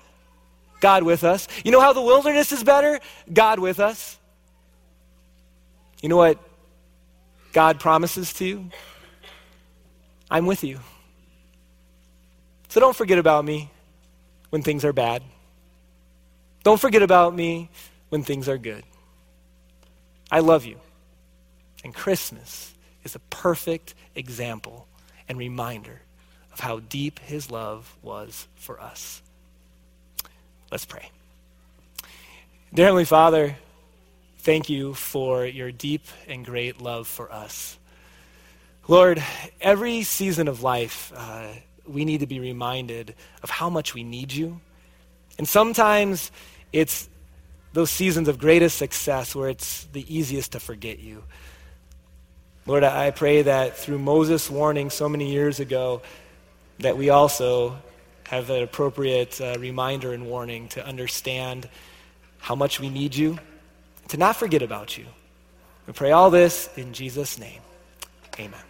God 0.80 1.02
with 1.02 1.24
us. 1.24 1.48
You 1.64 1.72
know 1.72 1.80
how 1.80 1.92
the 1.92 2.02
wilderness 2.02 2.52
is 2.52 2.62
better? 2.62 3.00
God 3.32 3.58
with 3.58 3.80
us. 3.80 4.16
You 6.02 6.08
know 6.08 6.16
what 6.16 6.38
God 7.52 7.80
promises 7.80 8.32
to 8.34 8.44
you? 8.44 8.70
I'm 10.30 10.46
with 10.46 10.62
you. 10.62 10.78
So 12.68 12.80
don't 12.80 12.94
forget 12.94 13.18
about 13.18 13.44
me 13.44 13.70
when 14.50 14.62
things 14.62 14.84
are 14.84 14.92
bad. 14.92 15.22
Don't 16.62 16.80
forget 16.80 17.02
about 17.02 17.34
me 17.34 17.70
when 18.08 18.22
things 18.22 18.48
are 18.48 18.58
good. 18.58 18.84
I 20.30 20.40
love 20.40 20.64
you. 20.64 20.78
And 21.84 21.94
Christmas 21.94 22.74
is 23.04 23.14
a 23.14 23.20
perfect 23.30 23.94
example 24.14 24.86
and 25.28 25.38
reminder 25.38 26.02
of 26.52 26.60
how 26.60 26.80
deep 26.80 27.18
his 27.20 27.50
love 27.50 27.96
was 28.02 28.48
for 28.56 28.80
us. 28.80 29.22
Let's 30.70 30.84
pray. 30.84 31.10
Dear 32.74 32.86
Heavenly 32.86 33.06
Father, 33.06 33.56
thank 34.38 34.68
you 34.68 34.92
for 34.92 35.46
your 35.46 35.72
deep 35.72 36.04
and 36.26 36.44
great 36.44 36.80
love 36.82 37.06
for 37.06 37.32
us. 37.32 37.78
Lord, 38.86 39.22
every 39.60 40.02
season 40.02 40.48
of 40.48 40.62
life, 40.62 41.12
uh, 41.14 41.48
we 41.88 42.04
need 42.04 42.20
to 42.20 42.26
be 42.26 42.40
reminded 42.40 43.14
of 43.42 43.50
how 43.50 43.70
much 43.70 43.94
we 43.94 44.04
need 44.04 44.32
you. 44.32 44.60
And 45.38 45.48
sometimes 45.48 46.30
it's 46.72 47.08
those 47.72 47.90
seasons 47.90 48.28
of 48.28 48.38
greatest 48.38 48.78
success 48.78 49.34
where 49.34 49.48
it's 49.48 49.84
the 49.92 50.04
easiest 50.14 50.52
to 50.52 50.60
forget 50.60 50.98
you. 50.98 51.22
Lord, 52.66 52.84
I 52.84 53.10
pray 53.12 53.42
that 53.42 53.76
through 53.76 53.98
Moses' 53.98 54.50
warning 54.50 54.90
so 54.90 55.08
many 55.08 55.30
years 55.30 55.60
ago, 55.60 56.02
that 56.80 56.96
we 56.96 57.10
also 57.10 57.76
have 58.24 58.50
an 58.50 58.62
appropriate 58.62 59.40
uh, 59.40 59.56
reminder 59.58 60.12
and 60.12 60.26
warning 60.26 60.68
to 60.68 60.86
understand 60.86 61.68
how 62.38 62.54
much 62.54 62.78
we 62.78 62.90
need 62.90 63.14
you, 63.14 63.38
to 64.08 64.16
not 64.16 64.36
forget 64.36 64.62
about 64.62 64.98
you. 64.98 65.06
We 65.86 65.92
pray 65.94 66.12
all 66.12 66.30
this 66.30 66.68
in 66.76 66.92
Jesus' 66.92 67.38
name. 67.38 67.60
Amen. 68.38 68.67